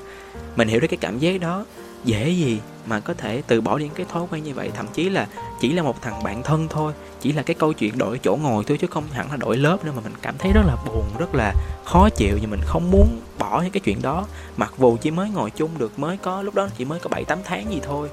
mình 0.56 0.68
hiểu 0.68 0.80
được 0.80 0.88
cái 0.88 0.98
cảm 0.98 1.20
giác 1.20 1.42
đó. 1.42 1.66
Dễ 2.04 2.30
gì 2.30 2.60
mà 2.86 3.00
có 3.00 3.14
thể 3.14 3.42
từ 3.48 3.62
bỏ 3.62 3.78
những 3.78 3.90
cái 3.90 4.06
thói 4.10 4.24
quen 4.32 4.44
như 4.44 4.54
vậy 4.54 4.72
thậm 4.76 4.88
chí 4.94 5.10
là 5.10 5.28
chỉ 5.62 5.74
là 5.74 5.84
một 5.84 6.02
thằng 6.02 6.24
bạn 6.24 6.44
thân 6.44 6.68
thôi 6.70 6.94
chỉ 7.22 7.32
là 7.32 7.44
cái 7.44 7.56
câu 7.56 7.74
chuyện 7.74 7.98
đổi 7.98 8.20
chỗ 8.24 8.36
ngồi 8.36 8.64
thôi 8.64 8.78
chứ 8.82 8.88
không 8.88 9.04
hẳn 9.12 9.32
là 9.32 9.38
đổi 9.38 9.58
lớp 9.58 9.86
nữa 9.86 9.92
mà 9.96 10.02
mình 10.04 10.14
cảm 10.22 10.36
thấy 10.38 10.52
rất 10.54 10.62
là 10.66 10.76
buồn 10.88 11.06
rất 11.20 11.36
là 11.36 11.54
khó 11.86 12.10
chịu 12.10 12.38
nhưng 12.42 12.50
mình 12.50 12.62
không 12.66 12.92
muốn 12.92 13.22
bỏ 13.40 13.62
những 13.62 13.72
cái 13.72 13.82
chuyện 13.82 14.02
đó. 14.02 14.26
Mặc 14.58 14.74
dù 14.78 14.98
chỉ 15.02 15.12
mới 15.12 15.30
ngồi 15.30 15.50
chung 15.50 15.78
được 15.78 16.00
mới 16.00 16.18
có 16.18 16.42
lúc 16.42 16.56
đó 16.56 16.68
chỉ 16.78 16.86
mới 16.86 17.00
có 17.00 17.10
bảy 17.10 17.26
tám 17.26 17.40
tháng 17.44 17.72
gì 17.72 17.80
thôi 17.84 18.10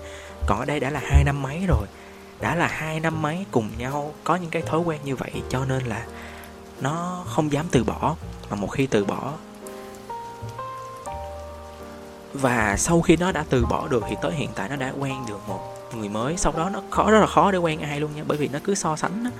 còn 0.46 0.58
ở 0.58 0.64
đây 0.64 0.80
đã 0.80 0.90
là 0.90 1.00
hai 1.04 1.24
năm 1.24 1.42
mấy 1.42 1.64
rồi. 1.68 1.86
Đã 2.40 2.54
là 2.54 2.66
hai 2.66 3.00
năm 3.00 3.22
mấy 3.22 3.46
cùng 3.50 3.68
nhau 3.78 4.14
có 4.24 4.36
những 4.36 4.50
cái 4.50 4.62
thói 4.62 4.80
quen 4.80 5.00
như 5.04 5.16
vậy, 5.16 5.30
cho 5.48 5.64
nên 5.64 5.84
là 5.84 6.06
nó 6.80 7.24
không 7.26 7.52
dám 7.52 7.66
từ 7.70 7.84
bỏ, 7.84 8.16
mà 8.50 8.56
một 8.56 8.66
khi 8.66 8.86
từ 8.86 9.04
bỏ, 9.04 9.32
và 12.34 12.76
sau 12.76 13.00
khi 13.00 13.16
nó 13.16 13.32
đã 13.32 13.44
từ 13.50 13.66
bỏ 13.66 13.88
được 13.88 14.04
thì 14.08 14.16
tới 14.22 14.32
hiện 14.32 14.50
tại 14.54 14.68
nó 14.68 14.76
đã 14.76 14.92
quen 14.98 15.14
được 15.28 15.48
một 15.48 15.60
người 15.94 16.08
mới. 16.08 16.36
Sau 16.36 16.52
đó 16.52 16.70
nó 16.70 16.82
khó, 16.90 17.10
rất 17.10 17.20
là 17.20 17.26
khó 17.26 17.50
để 17.50 17.58
quen 17.58 17.80
ai 17.80 18.00
luôn 18.00 18.10
nha, 18.16 18.22
bởi 18.26 18.38
vì 18.38 18.48
nó 18.48 18.58
cứ 18.64 18.74
so 18.74 18.96
sánh 18.96 19.24
đó. 19.24 19.30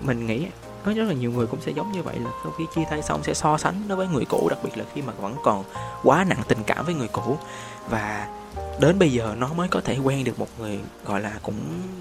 mình 0.00 0.26
nghĩ 0.26 0.46
có 0.84 0.92
rất 0.92 1.04
là 1.04 1.14
nhiều 1.14 1.32
người 1.32 1.46
cũng 1.46 1.60
sẽ 1.60 1.72
giống 1.72 1.92
như 1.92 2.02
vậy, 2.02 2.18
là 2.18 2.30
sau 2.42 2.52
khi 2.58 2.64
chia 2.74 2.84
tay 2.90 3.02
xong 3.02 3.22
sẽ 3.22 3.34
so 3.34 3.58
sánh 3.58 3.82
nó 3.88 3.96
với 3.96 4.06
người 4.06 4.24
cũ, 4.24 4.46
đặc 4.50 4.58
biệt 4.62 4.78
là 4.78 4.84
khi 4.94 5.02
mà 5.02 5.12
vẫn 5.20 5.36
còn 5.44 5.64
quá 6.02 6.24
nặng 6.28 6.42
tình 6.48 6.64
cảm 6.66 6.84
với 6.84 6.94
người 6.94 7.08
cũ. 7.08 7.38
Và 7.90 8.28
đến 8.80 8.98
bây 8.98 9.12
giờ 9.12 9.34
nó 9.38 9.52
mới 9.52 9.68
có 9.68 9.80
thể 9.80 9.98
quen 9.98 10.24
được 10.24 10.38
một 10.38 10.48
người, 10.58 10.78
gọi 11.04 11.20
là, 11.20 11.32
cũng 11.42 11.60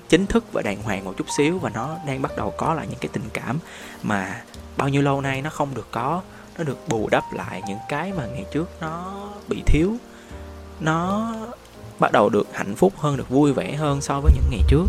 chính 0.10 0.26
thức 0.26 0.46
và 0.54 0.62
đàng 0.62 0.84
hoàng 0.84 1.06
một 1.06 1.14
chút 1.18 1.28
xíu 1.38 1.60
và 1.60 1.70
nó 1.70 1.98
đang 2.06 2.22
bắt 2.22 2.32
đầu 2.38 2.54
có 2.58 2.74
lại 2.74 2.88
những 2.90 3.00
cái 3.00 3.10
tình 3.14 3.30
cảm 3.34 3.60
mà 4.04 4.42
bao 4.78 4.90
nhiêu 4.90 5.02
lâu 5.02 5.22
nay 5.22 5.42
nó 5.42 5.50
không 5.50 5.76
được 5.76 5.88
có, 5.92 6.22
nó 6.58 6.64
được 6.64 6.78
bù 6.88 7.10
đắp 7.10 7.24
lại 7.34 7.62
những 7.68 7.80
cái 7.90 8.14
mà 8.18 8.26
ngày 8.26 8.46
trước 8.52 8.70
nó 8.82 9.14
bị 9.48 9.64
thiếu. 9.66 9.96
Nó 10.80 11.34
bắt 12.00 12.12
đầu 12.12 12.30
được 12.30 12.48
hạnh 12.54 12.76
phúc 12.76 12.94
hơn, 12.98 13.18
được 13.18 13.30
vui 13.30 13.54
vẻ 13.54 13.76
hơn 13.76 14.02
so 14.02 14.20
với 14.22 14.32
những 14.36 14.50
ngày 14.52 14.62
trước. 14.68 14.86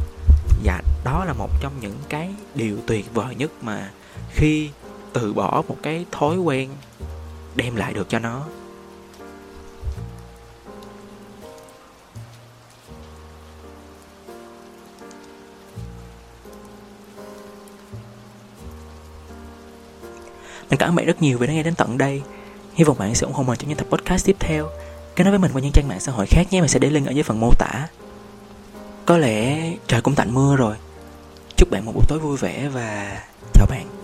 Và 0.64 0.82
đó 1.04 1.24
là 1.24 1.32
một 1.32 1.50
trong 1.60 1.72
những 1.80 1.96
cái 2.08 2.30
điều 2.54 2.76
tuyệt 2.86 3.14
vời 3.14 3.34
nhất 3.34 3.50
mà 3.62 3.90
khi 4.30 4.70
từ 5.12 5.32
bỏ 5.32 5.62
một 5.68 5.76
cái 5.82 6.06
thói 6.12 6.36
quen 6.38 6.70
đem 7.54 7.76
lại 7.76 7.92
được 7.92 8.08
cho 8.08 8.18
nó. 8.18 8.44
Mình 20.70 20.78
cảm 20.78 20.88
ơn 20.88 20.94
bạn 20.96 21.06
rất 21.06 21.22
nhiều 21.22 21.38
vì 21.38 21.46
đã 21.46 21.52
nghe 21.52 21.62
đến 21.62 21.74
tận 21.74 21.98
đây. 21.98 22.22
Hy 22.74 22.84
vọng 22.84 22.98
bạn 22.98 23.14
sẽ 23.14 23.24
ủng 23.24 23.34
hộ 23.34 23.42
mình 23.42 23.58
trong 23.58 23.68
những 23.68 23.78
tập 23.78 23.86
podcast 23.90 24.26
tiếp 24.26 24.36
theo. 24.38 24.68
Kết 25.16 25.24
nối 25.24 25.30
với 25.30 25.38
mình 25.38 25.52
qua 25.52 25.62
những 25.62 25.72
trang 25.72 25.88
mạng 25.88 26.00
xã 26.00 26.12
hội 26.12 26.26
khác 26.26 26.46
nhé 26.50 26.60
Mình 26.60 26.68
sẽ 26.68 26.78
để 26.78 26.90
link 26.90 27.06
ở 27.06 27.10
dưới 27.10 27.22
phần 27.22 27.40
mô 27.40 27.50
tả. 27.58 27.88
Có 29.06 29.18
lẽ 29.18 29.70
trời 29.86 30.00
cũng 30.00 30.14
tạnh 30.14 30.34
mưa 30.34 30.56
rồi. 30.56 30.76
Chúc 31.56 31.70
bạn 31.70 31.84
một 31.84 31.92
buổi 31.94 32.04
tối 32.08 32.18
vui 32.18 32.36
vẻ 32.36 32.68
và 32.68 33.20
chào 33.54 33.66
bạn. 33.70 33.99